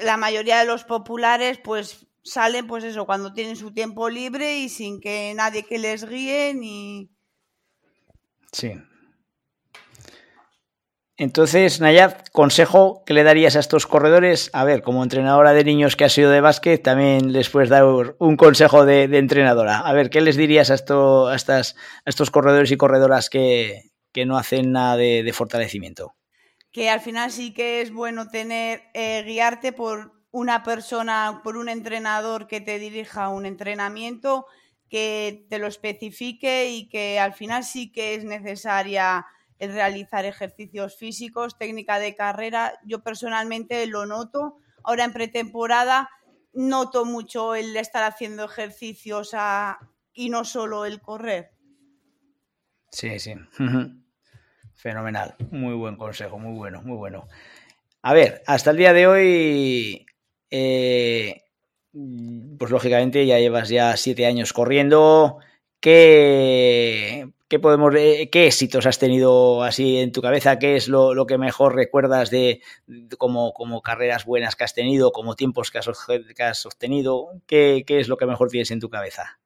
la 0.04 0.18
mayoría 0.18 0.60
de 0.60 0.66
los 0.66 0.84
populares 0.84 1.60
pues 1.64 2.08
salen 2.24 2.68
pues 2.68 2.84
eso 2.84 3.06
cuando 3.06 3.34
tienen 3.34 3.56
su 3.56 3.72
tiempo 3.72 4.10
libre 4.10 4.58
y 4.60 4.70
sin 4.70 5.00
que 5.00 5.34
nadie 5.36 5.64
que 5.64 5.78
les 5.78 6.08
guíe 6.08 6.54
ni 6.54 7.10
sí. 8.52 8.74
Entonces 11.20 11.82
Nayad 11.82 12.14
consejo 12.32 13.04
que 13.04 13.16
le 13.16 13.24
darías 13.24 13.56
a 13.56 13.60
estos 13.60 13.88
corredores 13.88 14.52
a 14.54 14.64
ver 14.66 14.84
como 14.84 15.02
entrenadora 15.02 15.54
de 15.54 15.64
niños 15.64 15.96
que 15.96 16.06
has 16.06 16.14
sido 16.14 16.30
de 16.30 16.42
básquet 16.42 16.84
también 16.84 17.34
les 17.34 17.50
puedes 17.50 17.70
dar 17.70 17.86
un 18.20 18.38
consejo 18.38 18.86
de, 18.86 19.04
entrenadora. 19.06 19.80
A 19.80 19.94
ver 19.94 20.12
qué 20.12 20.22
les 20.22 20.38
dirías 20.38 20.70
a, 20.70 20.76
esto, 20.76 21.28
a, 21.28 21.36
estas, 21.36 21.76
a 22.06 22.10
estos 22.10 22.30
corredores 22.30 22.70
y 22.72 22.78
corredoras 22.78 23.32
que, 23.32 23.90
que 24.14 24.28
no 24.28 24.38
hacen 24.38 24.72
nada 24.72 24.96
de 24.96 25.32
fortalecimiento 25.34 26.17
que 26.78 26.92
al 26.92 27.02
final 27.02 27.32
sí 27.32 27.56
que 27.56 27.82
es 27.82 27.92
bueno 27.92 28.28
tener, 28.28 28.84
eh, 28.94 29.24
guiarte 29.26 29.74
por 29.74 30.14
una 30.30 30.62
persona, 30.62 31.42
por 31.44 31.58
un 31.58 31.70
entrenador 31.70 32.46
que 32.46 32.62
te 32.62 32.78
dirija 32.78 33.30
un 33.30 33.48
entrenamiento, 33.48 34.46
que 34.88 35.48
te 35.50 35.58
lo 35.58 35.66
especifique 35.66 36.70
y 36.70 36.88
que 36.88 37.20
al 37.20 37.34
final 37.34 37.64
sí 37.64 37.92
que 37.92 38.14
es 38.14 38.26
necesaria 38.26 39.26
el 39.58 39.74
realizar 39.74 40.26
ejercicios 40.26 40.96
físicos, 41.00 41.58
técnica 41.58 41.98
de 41.98 42.16
carrera. 42.16 42.80
Yo 42.86 43.02
personalmente 43.02 43.84
lo 43.88 44.06
noto. 44.06 44.58
Ahora 44.84 45.04
en 45.04 45.14
pretemporada 45.14 46.12
noto 46.54 47.06
mucho 47.06 47.56
el 47.56 47.76
estar 47.76 48.04
haciendo 48.04 48.46
ejercicios 48.46 49.36
y 50.14 50.30
no 50.30 50.46
solo 50.46 50.86
el 50.86 51.02
correr. 51.02 51.50
Sí, 52.92 53.20
sí. 53.20 53.34
Fenomenal, 54.78 55.36
muy 55.50 55.74
buen 55.74 55.96
consejo, 55.96 56.38
muy 56.38 56.56
bueno, 56.56 56.84
muy 56.84 56.98
bueno. 56.98 57.28
A 58.04 58.14
ver, 58.14 58.44
hasta 58.46 58.70
el 58.70 58.78
día 58.78 58.94
de 58.94 59.08
hoy, 59.08 60.06
eh, 60.52 61.42
pues 62.60 62.70
lógicamente 62.70 63.26
ya 63.26 63.40
llevas 63.40 63.70
ya 63.70 63.98
siete 63.98 64.28
años 64.28 64.54
corriendo. 64.54 65.40
¿Qué, 65.80 67.28
qué 67.48 67.58
podemos, 67.58 67.92
qué 67.92 68.46
éxitos 68.46 68.86
has 68.86 69.00
tenido 69.00 69.64
así 69.64 69.98
en 69.98 70.12
tu 70.12 70.22
cabeza? 70.22 70.60
¿Qué 70.60 70.76
es 70.76 70.88
lo, 70.88 71.16
lo 71.16 71.26
que 71.26 71.40
mejor 71.40 71.74
recuerdas 71.74 72.30
de, 72.30 72.62
de 72.86 73.18
como, 73.18 73.54
como, 73.54 73.82
carreras 73.82 74.26
buenas 74.26 74.56
que 74.56 74.64
has 74.64 74.76
tenido, 74.76 75.12
como 75.12 75.36
tiempos 75.36 75.72
que 75.72 75.80
has, 75.80 75.90
que 76.36 76.44
has 76.44 76.66
obtenido? 76.68 77.30
¿Qué, 77.48 77.84
¿Qué 77.86 78.00
es 78.00 78.10
lo 78.10 78.18
que 78.18 78.28
mejor 78.28 78.50
tienes 78.50 78.70
en 78.70 78.80
tu 78.80 78.92
cabeza? 78.92 79.40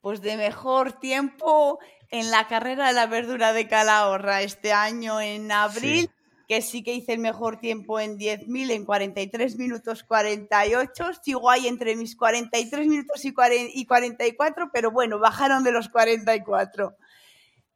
Pues 0.00 0.22
de 0.22 0.38
mejor 0.38 0.94
tiempo 0.94 1.78
en 2.10 2.30
la 2.30 2.48
carrera 2.48 2.88
de 2.88 2.92
la 2.92 3.06
verdura 3.06 3.52
de 3.52 3.68
Calahorra 3.68 4.42
este 4.42 4.72
año 4.72 5.20
en 5.20 5.50
abril, 5.52 6.02
sí. 6.02 6.10
que 6.48 6.62
sí 6.62 6.82
que 6.82 6.92
hice 6.92 7.12
el 7.12 7.20
mejor 7.20 7.60
tiempo 7.60 8.00
en 8.00 8.18
10.000 8.18 8.72
en 8.72 8.84
43 8.84 9.56
minutos 9.56 10.02
48. 10.02 11.10
Sigo 11.22 11.50
ahí 11.50 11.68
entre 11.68 11.94
mis 11.96 12.16
43 12.16 12.86
minutos 12.86 13.24
y, 13.24 13.32
40, 13.32 13.72
y 13.74 13.86
44, 13.86 14.70
pero 14.72 14.90
bueno, 14.90 15.18
bajaron 15.20 15.62
de 15.62 15.72
los 15.72 15.88
44. 15.88 16.96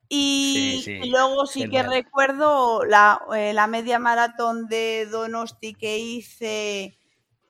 Y, 0.08 0.82
sí, 0.84 0.98
sí. 1.00 1.06
y 1.06 1.10
luego 1.10 1.46
sí 1.46 1.68
que 1.70 1.82
recuerdo 1.82 2.84
la, 2.84 3.20
eh, 3.34 3.52
la 3.54 3.66
media 3.68 3.98
maratón 3.98 4.66
de 4.66 5.06
Donosti 5.06 5.74
que 5.74 5.98
hice 5.98 6.98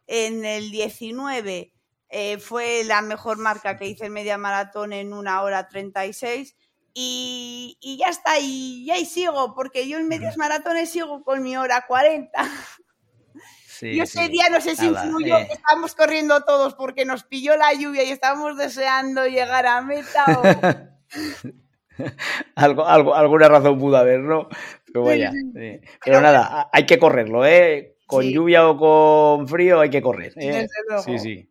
en 0.06 0.44
el 0.44 0.70
19. 0.70 1.72
Eh, 2.10 2.38
fue 2.38 2.84
la 2.84 3.00
mejor 3.00 3.38
marca 3.38 3.76
que 3.76 3.86
hice 3.86 4.06
en 4.06 4.12
media 4.12 4.38
maratón 4.38 4.92
en 4.92 5.12
una 5.12 5.42
hora 5.42 5.68
36 5.68 6.54
y, 6.94 7.76
y, 7.80 7.96
ya 7.98 8.08
está, 8.08 8.38
y, 8.38 8.84
y, 8.84 8.90
ahí 8.92 9.04
sigo, 9.04 9.54
porque 9.54 9.88
yo 9.88 9.98
en 9.98 10.06
medios 10.06 10.36
maratones 10.36 10.90
sigo 10.90 11.24
con 11.24 11.42
mi 11.42 11.56
hora 11.56 11.84
40. 11.88 12.30
Sí, 13.66 13.88
y 13.88 14.00
ese 14.00 14.26
sí. 14.26 14.28
día 14.30 14.48
no 14.50 14.60
sé 14.60 14.76
si 14.76 14.88
Nada, 14.88 15.04
influyó 15.04 15.36
eh. 15.36 15.46
que 15.48 15.54
estábamos 15.54 15.96
corriendo 15.96 16.44
todos 16.44 16.74
porque 16.74 17.04
nos 17.04 17.24
pilló 17.24 17.56
la 17.56 17.74
lluvia 17.74 18.04
y 18.04 18.12
estábamos 18.12 18.56
deseando 18.56 19.26
llegar 19.26 19.66
a 19.66 19.82
meta. 19.82 20.24
O... 20.28 20.42
algo, 22.54 22.86
algo, 22.86 23.14
alguna 23.16 23.48
razón 23.48 23.76
pudo 23.80 23.96
haber, 23.96 24.20
¿no? 24.20 24.48
Pero 24.86 25.04
vaya. 25.04 25.32
Sí. 25.32 25.50
Pero, 25.52 25.80
Pero, 26.04 26.20
nada, 26.20 26.70
hay 26.72 26.86
que 26.86 27.00
correrlo, 27.00 27.44
¿eh? 27.44 27.96
Con 28.06 28.24
lluvia 28.24 28.68
o 28.68 28.78
con 28.78 29.48
frío 29.48 29.80
hay 29.80 29.90
que 29.90 30.02
correr. 30.02 30.32
¿eh? 30.36 30.68
Sí, 31.04 31.18
sí. 31.18 31.50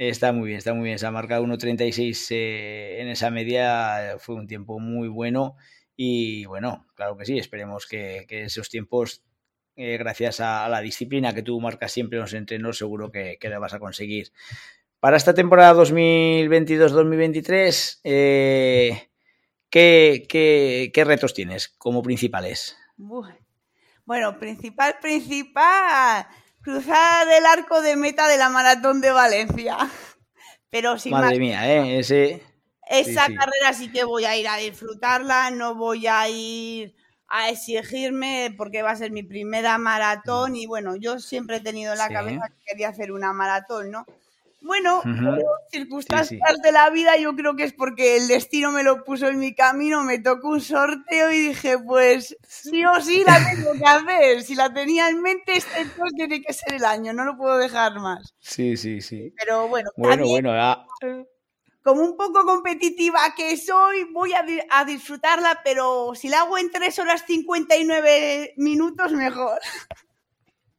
Está 0.00 0.32
muy 0.32 0.46
bien, 0.46 0.56
está 0.56 0.72
muy 0.72 0.84
bien. 0.84 0.94
Esa 0.94 1.10
marca 1.10 1.42
1.36 1.42 2.28
eh, 2.30 3.02
en 3.02 3.08
esa 3.08 3.30
media 3.30 4.16
fue 4.18 4.34
un 4.34 4.46
tiempo 4.46 4.78
muy 4.78 5.08
bueno 5.08 5.56
y 5.94 6.46
bueno, 6.46 6.86
claro 6.94 7.18
que 7.18 7.26
sí, 7.26 7.36
esperemos 7.36 7.86
que, 7.86 8.24
esos 8.30 8.70
tiempos, 8.70 9.22
eh, 9.76 9.98
gracias 9.98 10.40
a, 10.40 10.66
la 10.70 10.80
disciplina 10.80 11.34
que 11.34 11.42
tú 11.42 11.60
marcas 11.60 11.92
siempre 11.92 12.16
en 12.16 12.22
los 12.22 12.32
entrenos, 12.32 12.78
seguro 12.78 13.12
que, 13.12 13.36
la 13.42 13.58
vas 13.58 13.74
a 13.74 13.78
conseguir. 13.78 14.32
Para 15.00 15.18
esta 15.18 15.34
temporada 15.34 15.74
2022-2023, 15.74 18.00
eh, 18.02 19.10
¿qué, 19.68 20.26
qué, 20.26 20.90
¿qué 20.94 21.04
retos 21.04 21.34
tienes 21.34 21.68
como 21.68 22.02
principales? 22.02 22.74
Bueno, 24.06 24.38
principal, 24.38 24.96
principal 24.98 26.26
cruzar 26.62 27.28
el 27.28 27.46
arco 27.46 27.80
de 27.82 27.96
meta 27.96 28.28
de 28.28 28.36
la 28.36 28.48
maratón 28.48 29.00
de 29.00 29.10
Valencia. 29.10 29.76
Pero 30.70 30.98
sin 30.98 31.12
Madre 31.12 31.30
más, 31.30 31.38
mía, 31.38 31.72
¿eh? 31.72 31.98
Ese... 31.98 32.42
Esa 32.88 33.26
sí, 33.26 33.32
sí. 33.32 33.36
carrera 33.36 33.72
sí 33.72 33.92
que 33.92 34.02
voy 34.02 34.24
a 34.24 34.36
ir 34.36 34.48
a 34.48 34.56
disfrutarla, 34.56 35.52
no 35.52 35.76
voy 35.76 36.08
a 36.08 36.28
ir 36.28 36.94
a 37.28 37.48
exigirme 37.48 38.52
porque 38.56 38.82
va 38.82 38.90
a 38.90 38.96
ser 38.96 39.12
mi 39.12 39.22
primera 39.22 39.78
maratón 39.78 40.56
y 40.56 40.66
bueno, 40.66 40.96
yo 40.96 41.20
siempre 41.20 41.58
he 41.58 41.60
tenido 41.60 41.92
en 41.92 41.98
la 41.98 42.08
sí. 42.08 42.12
cabeza 42.12 42.48
que 42.48 42.64
quería 42.66 42.88
hacer 42.88 43.12
una 43.12 43.32
maratón, 43.32 43.92
¿no? 43.92 44.06
Bueno, 44.62 44.98
uh 44.98 45.08
-huh. 45.08 45.42
circunstancias 45.70 46.28
sí, 46.28 46.54
sí. 46.54 46.62
de 46.62 46.72
la 46.72 46.90
vida 46.90 47.16
yo 47.16 47.34
creo 47.34 47.56
que 47.56 47.64
es 47.64 47.72
porque 47.72 48.16
el 48.16 48.28
destino 48.28 48.70
me 48.72 48.82
lo 48.82 49.04
puso 49.04 49.26
en 49.28 49.38
mi 49.38 49.54
camino, 49.54 50.04
me 50.04 50.18
tocó 50.18 50.48
un 50.48 50.60
sorteo 50.60 51.32
y 51.32 51.48
dije, 51.48 51.78
pues 51.78 52.36
sí 52.46 52.84
o 52.84 53.00
sí 53.00 53.24
la 53.26 53.38
tengo 53.50 53.72
que 53.72 53.84
hacer. 53.84 54.42
Si 54.42 54.54
la 54.54 54.72
tenía 54.72 55.08
en 55.08 55.22
mente, 55.22 55.56
este 55.56 55.80
entonces 55.80 56.14
tiene 56.14 56.42
que 56.42 56.52
ser 56.52 56.74
el 56.74 56.84
año, 56.84 57.12
no 57.12 57.24
lo 57.24 57.36
puedo 57.36 57.56
dejar 57.56 57.98
más. 58.00 58.34
Sí, 58.38 58.76
sí, 58.76 59.00
sí. 59.00 59.32
Pero 59.38 59.68
bueno, 59.68 59.90
bueno, 59.96 60.24
también, 60.24 60.44
bueno, 60.44 60.54
ya. 60.54 60.86
como 61.82 62.02
un 62.02 62.16
poco 62.16 62.44
competitiva 62.44 63.20
que 63.34 63.56
soy, 63.56 64.04
voy 64.12 64.34
a, 64.34 64.44
a, 64.70 64.84
disfrutarla, 64.84 65.60
pero 65.64 66.12
si 66.14 66.28
la 66.28 66.42
hago 66.42 66.58
en 66.58 66.70
3 66.70 66.98
horas 66.98 67.24
59 67.26 68.54
minutos, 68.56 69.12
mejor. 69.12 69.58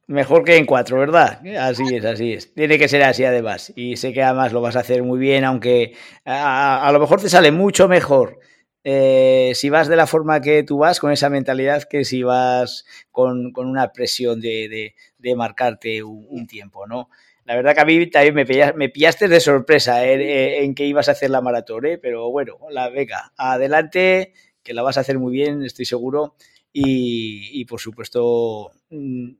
Mejor 0.07 0.43
que 0.43 0.57
en 0.57 0.65
cuatro, 0.65 0.99
¿verdad? 0.99 1.41
Así 1.57 1.83
es, 1.95 2.03
así 2.03 2.33
es. 2.33 2.53
Tiene 2.53 2.77
que 2.77 2.87
ser 2.87 3.03
así 3.03 3.23
además. 3.23 3.71
Y 3.75 3.95
sé 3.97 4.11
que 4.13 4.23
además 4.23 4.51
lo 4.51 4.61
vas 4.61 4.75
a 4.75 4.81
hacer 4.81 5.03
muy 5.03 5.19
bien, 5.19 5.45
aunque 5.45 5.95
a, 6.25 6.89
lo 6.91 6.99
mejor 6.99 7.21
te 7.21 7.29
sale 7.29 7.51
mucho 7.51 7.87
mejor 7.87 8.39
eh, 8.83 9.51
si 9.53 9.69
vas 9.69 9.87
de 9.87 9.95
la 9.95 10.07
forma 10.07 10.41
que 10.41 10.63
tú 10.63 10.79
vas, 10.79 10.99
con 10.99 11.11
esa 11.11 11.29
mentalidad, 11.29 11.83
que 11.83 12.03
si 12.03 12.23
vas 12.23 12.85
con, 13.11 13.51
con 13.51 13.67
una 13.67 13.91
presión 13.93 14.41
de, 14.41 14.67
de, 14.69 14.95
de 15.19 15.35
marcarte 15.35 16.01
un, 16.03 16.47
tiempo, 16.47 16.87
¿no? 16.87 17.09
la 17.45 17.55
verdad 17.55 17.75
que 17.75 17.81
a 17.81 17.85
mí 17.85 18.07
también 18.09 18.33
me, 18.35 18.45
pillaste, 18.45 18.77
me 18.77 18.89
pillaste 18.89 19.27
de 19.27 19.39
sorpresa 19.39 20.05
en, 20.05 20.75
que 20.75 20.85
ibas 20.85 21.09
a 21.09 21.13
hacer 21.13 21.29
la 21.29 21.41
maratón, 21.41 21.85
¿eh? 21.85 21.97
pero 21.97 22.29
bueno, 22.31 22.57
la 22.69 22.89
venga, 22.89 23.33
adelante, 23.37 24.33
que 24.63 24.73
la 24.73 24.83
vas 24.83 24.97
a 24.97 25.01
hacer 25.01 25.19
muy 25.19 25.33
bien, 25.33 25.63
estoy 25.63 25.85
seguro. 25.85 26.35
Y, 26.73 27.65
por 27.65 27.81
supuesto, 27.81 28.71
mm, 28.89 29.31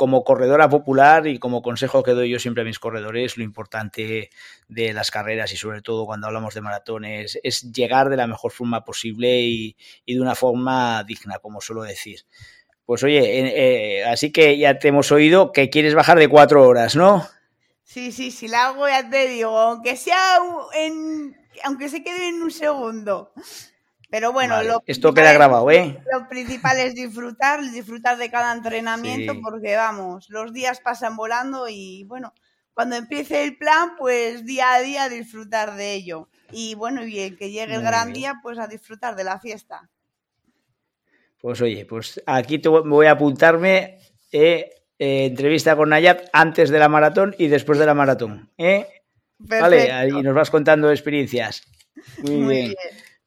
como 0.00 0.24
corredora 0.24 0.66
popular 0.70 1.26
y 1.26 1.38
como 1.38 1.60
consejo 1.60 2.02
que 2.02 2.12
doy 2.12 2.30
yo 2.30 2.38
siempre 2.38 2.62
a 2.62 2.64
mis 2.64 2.78
corredores, 2.78 3.36
lo 3.36 3.44
importante 3.44 4.30
de 4.66 4.94
las 4.94 5.10
carreras 5.10 5.52
y 5.52 5.58
sobre 5.58 5.82
todo 5.82 6.06
cuando 6.06 6.26
hablamos 6.26 6.54
de 6.54 6.62
maratones 6.62 7.38
es 7.42 7.70
llegar 7.70 8.08
de 8.08 8.16
la 8.16 8.26
mejor 8.26 8.50
forma 8.50 8.82
posible 8.82 9.42
y, 9.42 9.76
de 10.06 10.18
una 10.18 10.34
forma 10.34 11.04
digna, 11.04 11.38
como 11.38 11.60
suelo 11.60 11.82
decir. 11.82 12.20
Pues 12.86 13.02
oye, 13.02 13.20
eh, 13.20 14.04
así 14.06 14.32
que 14.32 14.56
ya 14.56 14.78
te 14.78 14.88
hemos 14.88 15.12
oído 15.12 15.52
que 15.52 15.68
quieres 15.68 15.94
bajar 15.94 16.18
de 16.18 16.28
cuatro 16.28 16.66
horas, 16.66 16.96
¿no? 16.96 17.28
Sí, 17.84 18.10
sí, 18.10 18.30
sí, 18.30 18.48
la 18.48 18.68
hago 18.68 18.88
ya 18.88 19.06
te 19.10 19.28
digo, 19.28 19.50
aunque 19.58 19.96
sea 19.96 20.38
en, 20.76 21.36
aunque 21.62 21.90
se 21.90 22.02
quede 22.02 22.30
en 22.30 22.42
un 22.42 22.50
segundo. 22.50 23.34
Pero 24.10 24.32
bueno, 24.32 24.62
lo 24.62 24.82
esto 24.86 25.14
queda 25.14 25.32
grabado, 25.32 25.70
¿eh? 25.70 26.02
Lo 26.12 26.28
principal 26.28 26.78
es 26.78 26.94
disfrutar, 26.94 27.62
disfrutar 27.70 28.18
de 28.18 28.30
cada 28.30 28.52
entrenamiento, 28.52 29.34
porque 29.40 29.76
vamos, 29.76 30.28
los 30.30 30.52
días 30.52 30.80
pasan 30.80 31.16
volando 31.16 31.68
y 31.68 32.04
bueno, 32.04 32.34
cuando 32.74 32.96
empiece 32.96 33.44
el 33.44 33.56
plan, 33.56 33.90
pues 33.98 34.44
día 34.44 34.74
a 34.74 34.80
día 34.80 35.08
disfrutar 35.08 35.76
de 35.76 35.94
ello. 35.94 36.28
Y 36.50 36.74
bueno, 36.74 37.06
y 37.06 37.20
el 37.20 37.36
que 37.36 37.50
llegue 37.50 37.74
el 37.74 37.82
gran 37.82 38.12
día, 38.12 38.40
pues 38.42 38.58
a 38.58 38.66
disfrutar 38.66 39.14
de 39.14 39.24
la 39.24 39.38
fiesta. 39.38 39.88
Pues 41.40 41.60
oye, 41.60 41.86
pues 41.86 42.20
aquí 42.26 42.58
te 42.58 42.68
voy 42.68 43.06
a 43.06 43.12
apuntarme 43.12 43.98
eh, 44.32 44.70
eh, 44.98 45.26
entrevista 45.26 45.76
con 45.76 45.88
Nayat 45.88 46.28
antes 46.32 46.68
de 46.70 46.78
la 46.78 46.88
maratón 46.88 47.34
y 47.38 47.48
después 47.48 47.78
de 47.78 47.86
la 47.86 47.94
maratón. 47.94 48.50
¿eh? 48.58 48.86
Vale, 49.38 49.90
ahí 49.90 50.10
nos 50.10 50.34
vas 50.34 50.50
contando 50.50 50.90
experiencias. 50.90 51.62
Muy, 52.22 52.58
bien. 52.58 52.74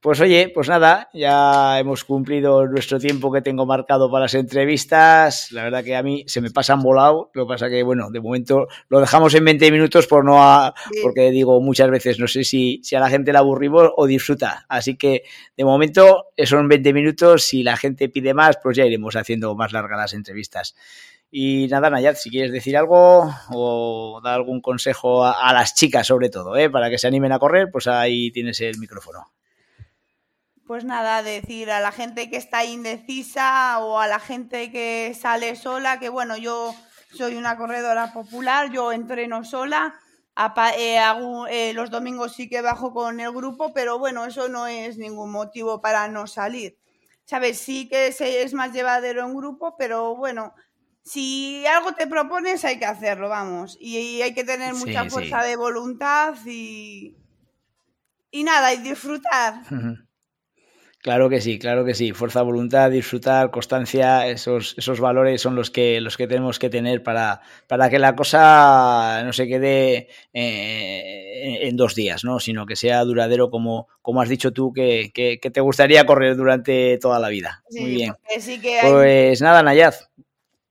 Pues 0.04 0.20
oye, 0.20 0.52
pues 0.54 0.68
nada, 0.68 1.10
ya 1.14 1.80
hemos 1.80 2.04
cumplido 2.04 2.68
nuestro 2.68 3.00
tiempo 3.00 3.32
que 3.32 3.42
tengo 3.42 3.66
marcado 3.66 4.12
para 4.12 4.24
las 4.24 4.34
entrevistas. 4.34 5.50
La 5.54 5.64
verdad 5.64 5.82
que 5.82 5.96
a 5.96 6.04
mí 6.04 6.26
se 6.28 6.42
me 6.42 6.52
pasan 6.52 6.82
volado. 6.82 7.32
Lo 7.34 7.46
que 7.46 7.54
pasa 7.54 7.70
que, 7.70 7.84
bueno, 7.84 8.12
de 8.12 8.20
momento 8.20 8.68
lo 8.90 9.00
dejamos 9.00 9.34
en 9.34 9.46
20 9.46 9.72
minutos 9.72 10.06
por 10.08 10.26
no 10.26 10.74
porque 11.02 11.32
digo 11.32 11.62
muchas 11.62 11.90
veces, 11.90 12.20
no 12.20 12.28
sé 12.28 12.44
si, 12.44 12.82
si 12.84 12.98
a 12.98 13.00
la 13.00 13.10
gente 13.10 13.32
la 13.32 13.40
aburrimos 13.40 13.92
o 13.96 14.06
disfruta. 14.06 14.66
Así 14.68 14.98
que 14.98 15.24
de 15.56 15.64
momento 15.64 16.26
son 16.44 16.68
20 16.68 16.92
minutos. 16.92 17.46
Si 17.46 17.64
la 17.64 17.78
gente 17.78 18.10
pide 18.10 18.34
más, 18.34 18.58
pues 18.62 18.76
ya 18.76 18.86
iremos 18.86 19.16
haciendo 19.16 19.56
más 19.56 19.72
largas 19.72 19.98
las 19.98 20.14
entrevistas. 20.14 20.76
Y 21.32 21.68
nada, 21.70 21.90
Nayat, 21.90 22.18
si 22.18 22.30
quieres 22.30 22.52
decir 22.52 22.76
algo 22.76 23.34
o 23.52 24.20
dar 24.22 24.34
algún 24.34 24.60
consejo 24.60 25.24
a, 25.24 25.48
a 25.48 25.54
las 25.54 25.76
chicas 25.76 26.06
sobre 26.08 26.28
todo, 26.28 26.58
¿eh? 26.58 26.70
para 26.70 26.90
que 26.90 26.98
se 26.98 27.08
animen 27.08 27.32
a 27.32 27.40
correr, 27.40 27.70
pues 27.72 27.88
ahí 27.88 28.32
tienes 28.32 28.60
el 28.60 28.78
micrófono 28.80 29.32
pues 30.66 30.86
nada, 30.86 31.24
decir 31.24 31.72
a 31.72 31.80
la 31.80 31.92
gente 31.92 32.30
que 32.30 32.38
está 32.38 32.64
indecisa 32.64 33.80
o 33.80 34.00
a 34.00 34.08
la 34.08 34.20
gente 34.20 34.72
que 34.72 35.16
sale 35.20 35.56
sola, 35.56 36.00
que 36.00 36.10
bueno, 36.10 36.38
yo 36.38 36.74
soy 37.14 37.36
una 37.36 37.58
corredora 37.58 38.14
popular, 38.14 38.72
yo 38.72 38.92
entreno 38.92 39.44
sola, 39.44 40.00
eh, 40.78 41.00
eh, 41.50 41.74
los 41.74 41.92
domingos 41.92 42.34
sí 42.34 42.50
que 42.50 42.62
bajo 42.62 42.94
con 42.94 43.20
el 43.20 43.32
grupo, 43.32 43.74
pero 43.74 44.00
bueno, 44.00 44.26
eso 44.26 44.50
no 44.50 44.68
es 44.68 44.98
ningún 44.98 45.32
motivo 45.32 45.82
para 45.82 46.08
no 46.08 46.28
salir. 46.28 46.78
¿Sabes? 47.26 47.60
Sí 47.60 47.88
que 47.88 48.08
es 48.08 48.54
más 48.54 48.74
llevadero 48.74 49.26
en 49.26 49.36
grupo, 49.36 49.76
pero 49.78 50.16
bueno, 50.16 50.54
si 51.04 51.66
algo 51.68 51.94
te 51.94 52.08
propones 52.08 52.66
hay 52.66 52.80
que 52.80 52.86
hacerlo, 52.86 53.30
vamos. 53.30 53.78
Y, 53.80 54.22
hay 54.22 54.34
que 54.34 54.44
tener 54.44 54.74
mucha 54.74 55.10
fuerza 55.10 55.44
de 55.44 55.56
voluntad 55.56 56.36
y, 56.46 57.16
y 58.32 58.44
nada, 58.44 58.74
y 58.74 58.78
disfrutar. 58.78 59.62
Claro 61.04 61.30
que 61.30 61.42
sí, 61.42 61.60
claro 61.60 61.84
que 61.84 61.96
sí. 61.96 62.14
Fuerza, 62.14 62.44
voluntad, 62.44 62.90
disfrutar, 62.90 63.52
constancia, 63.52 64.26
esos, 64.30 64.74
esos 64.78 65.02
valores 65.02 65.42
son 65.42 65.54
los 65.54 65.70
que, 65.70 66.00
los 66.00 66.16
que 66.16 66.28
tenemos 66.28 66.60
que 66.60 66.70
tener 66.70 67.04
para, 67.04 67.42
para 67.68 67.90
que 67.90 68.00
la 68.00 68.16
cosa 68.16 69.22
no 69.26 69.34
se 69.34 69.46
quede 69.46 70.08
eh, 70.32 71.68
en 71.68 71.76
dos 71.76 71.94
días, 71.94 72.24
¿no? 72.24 72.40
Sino 72.40 72.66
que 72.66 72.78
sea 72.78 73.04
duradero 73.04 73.50
como, 73.50 73.90
como 74.02 74.22
has 74.22 74.30
dicho 74.30 74.54
tú, 74.54 74.72
que, 74.72 75.12
que, 75.14 75.38
te 75.38 75.60
gustaría 75.60 76.06
correr 76.06 76.38
durante 76.38 76.98
toda 77.00 77.20
la 77.20 77.28
vida. 77.28 77.66
Muy 77.72 77.96
bien. 77.96 78.16
Pues 78.82 79.42
nada, 79.42 79.62
Nayad. 79.62 79.96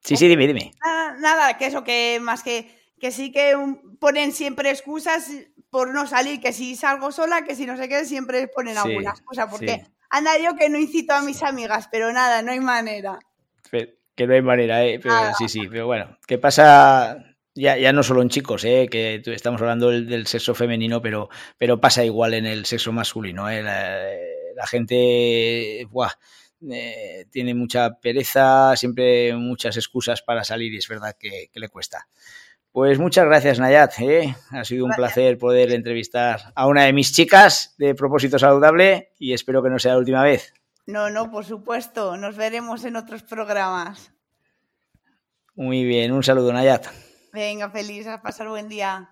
Sí, 0.01 0.17
sí, 0.17 0.29
dime, 0.29 0.47
dime. 0.47 0.73
Nada, 0.83 1.15
nada, 1.19 1.59
que 1.59 1.67
eso, 1.67 1.85
que 1.85 2.21
más 2.23 2.43
que, 2.43 2.71
que 2.99 3.11
sí 3.11 3.33
que 3.33 3.55
ponen 4.01 4.33
siempre 4.33 4.71
excusas 4.71 5.31
por 5.69 5.93
no 5.93 6.07
salir, 6.07 6.41
que 6.41 6.55
si 6.55 6.75
salgo 6.75 7.13
sola, 7.13 7.45
que 7.45 7.55
si 7.55 7.67
no 7.67 7.77
sé 7.77 7.87
qué, 7.91 8.07
siempre 8.07 8.49
ponen 8.49 8.79
algunas 8.79 9.21
cosas, 9.21 9.49
porque 9.51 9.85
Anda 10.13 10.37
yo 10.37 10.57
que 10.57 10.69
no 10.69 10.79
incito 10.79 11.15
a 11.15 11.23
mis 11.23 11.43
amigas, 11.43 11.89
pero 11.91 12.13
nada, 12.13 12.43
no 12.43 12.53
hay 12.53 12.61
manera. 12.61 13.19
Que 13.71 14.27
no 14.27 14.35
hay 14.35 14.43
manera, 14.43 14.85
¿eh? 14.85 15.01
sí, 15.39 15.49
sí, 15.49 15.67
pero 15.71 15.87
bueno, 15.87 16.19
¿qué 16.27 16.37
pasa? 16.37 17.17
Ya, 17.55 17.79
ya 17.79 17.95
no 17.95 18.03
solo 18.03 18.21
en 18.21 18.29
chicos, 18.29 18.63
¿eh? 18.65 18.89
que 18.91 19.23
estamos 19.25 19.63
hablando 19.63 19.89
del, 19.89 20.27
sexo 20.27 20.55
femenino, 20.55 21.01
pero, 21.01 21.31
pero 21.57 21.81
pasa 21.81 22.05
igual 22.05 22.35
en 22.35 22.45
el 22.45 22.67
sexo 22.67 22.93
masculino. 22.93 23.49
¿eh? 23.49 23.63
La, 23.63 24.67
gente 24.67 25.87
buah, 25.89 26.13
eh, 26.71 27.25
tiene 27.31 27.55
mucha 27.55 27.99
pereza, 27.99 28.77
siempre 28.77 29.35
muchas 29.35 29.79
excusas 29.79 30.21
para 30.21 30.45
salir 30.45 30.75
y 30.75 30.77
es 30.77 30.89
verdad 30.89 31.17
que 31.19 31.49
le 31.55 31.69
cuesta. 31.71 32.07
Pues 32.73 32.99
muchas 32.99 33.27
gracias, 33.27 33.59
Nayat. 33.59 34.01
¿eh? 34.01 34.35
Ha 34.51 34.65
sido 34.65 34.87
un 34.87 34.93
placer 34.93 35.37
poder 35.37 35.73
entrevistar 35.73 36.53
a 36.55 36.67
una 36.67 36.85
de 36.85 36.95
mis 36.95 37.13
chicas 37.13 37.75
de 37.77 37.95
propósito 37.95 38.39
saludable 38.39 39.13
y 39.19 39.35
espero 39.35 39.63
que 39.63 39.69
no 39.69 39.79
sea 39.79 39.93
la 39.93 39.99
última 39.99 40.23
vez. 40.23 40.55
No, 40.87 41.11
no, 41.11 41.31
por 41.31 41.45
supuesto. 41.45 42.17
Nos 42.17 42.37
veremos 42.37 42.85
en 42.87 42.97
otros 42.97 43.23
programas. 43.23 44.13
Muy 45.55 45.85
bien, 45.85 46.13
un 46.13 46.23
saludo, 46.23 46.51
Nayat. 46.51 46.87
Venga, 47.35 47.69
feliz, 47.69 48.07
a 48.07 48.23
pasar 48.23 48.49
buen 48.49 48.71
día. 48.71 49.11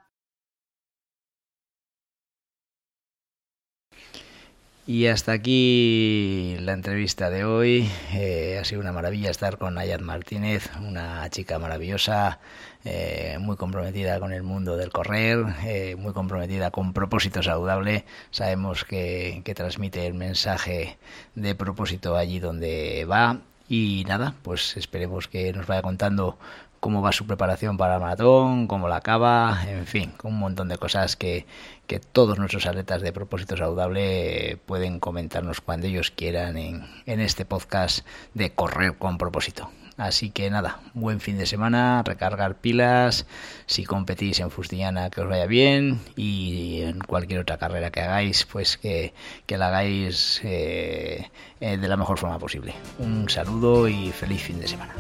Y 4.93 5.07
hasta 5.07 5.31
aquí 5.31 6.57
la 6.59 6.73
entrevista 6.73 7.31
de 7.31 7.45
hoy. 7.45 7.89
Eh, 8.13 8.59
ha 8.61 8.65
sido 8.65 8.81
una 8.81 8.91
maravilla 8.91 9.31
estar 9.31 9.57
con 9.57 9.75
Nayat 9.75 10.01
Martínez, 10.01 10.69
una 10.81 11.31
chica 11.31 11.61
maravillosa 11.61 12.41
eh, 12.85 13.39
muy 13.39 13.55
comprometida 13.55 14.19
con 14.19 14.33
el 14.33 14.43
mundo 14.43 14.77
del 14.77 14.91
correr, 14.91 15.47
eh, 15.63 15.95
muy 15.97 16.13
comprometida 16.13 16.73
con 16.73 16.93
propósito 16.93 17.41
saludable. 17.41 18.05
Sabemos 18.33 18.85
que 18.85 19.41
transmite 19.55 20.09
el 20.09 20.15
mensaje 20.15 20.99
de 21.37 21.55
propósito 21.55 22.17
allí 22.17 22.41
donde 22.41 23.07
va. 23.09 23.43
Y 23.69 24.05
nada, 24.09 24.35
pues 24.43 24.77
esperemos 24.77 25.29
que 25.29 25.53
nos 25.53 25.69
vaya 25.69 25.83
contando 25.83 26.37
cómo 26.81 27.03
va 27.03 27.13
su 27.13 27.27
preparación 27.27 27.77
para 27.77 27.95
el 27.95 28.01
maratón, 28.01 28.67
cómo 28.67 28.89
la 28.89 28.97
acaba, 28.97 29.61
en 29.67 29.87
fin, 29.87 30.13
un 30.23 30.39
montón 30.39 30.69
de 30.69 30.79
cosas 30.79 31.15
que, 31.15 31.47
que 31.87 32.01
todos 32.01 32.39
nuestros 32.39 32.67
atletas 32.67 33.03
de 33.03 33.13
propósito 33.13 33.57
saludable 33.57 34.59
pueden 34.67 34.99
comentarnos 34.99 35.61
cuando 35.61 35.87
ellos 35.87 36.11
quieran 36.11 36.57
en, 36.57 36.87
en 37.07 37.21
este 37.21 37.45
podcast 37.45 38.07
de 38.35 38.53
Correr 38.53 38.97
con 38.97 39.19
propósito. 39.19 39.71
Así 40.01 40.31
que 40.31 40.49
nada, 40.49 40.81
buen 40.95 41.21
fin 41.21 41.37
de 41.37 41.45
semana, 41.45 42.03
recargar 42.03 42.57
pilas, 42.57 43.27
si 43.67 43.85
competís 43.85 44.41
en 44.41 44.51
Fustillana 44.51 45.11
que 45.11 45.21
os 45.21 45.29
vaya 45.29 45.45
bien 45.45 46.01
y 46.17 46.81
en 46.81 47.01
cualquier 47.01 47.41
otra 47.41 47.59
carrera 47.59 47.91
que 47.91 48.01
hagáis, 48.01 48.47
pues 48.47 48.79
que, 48.79 49.13
la 49.49 49.69
hagáis 49.69 50.41
eh, 50.43 51.31
eh, 51.61 51.77
de 51.77 51.89
la 51.89 51.99
mejor 51.99 52.17
forma 52.17 52.39
posible. 52.39 52.73
Un 52.99 53.29
saludo 53.29 53.89
y 53.89 54.11
feliz 54.11 54.43
fin 54.43 54.59
de 54.59 54.69
semana. 54.69 54.95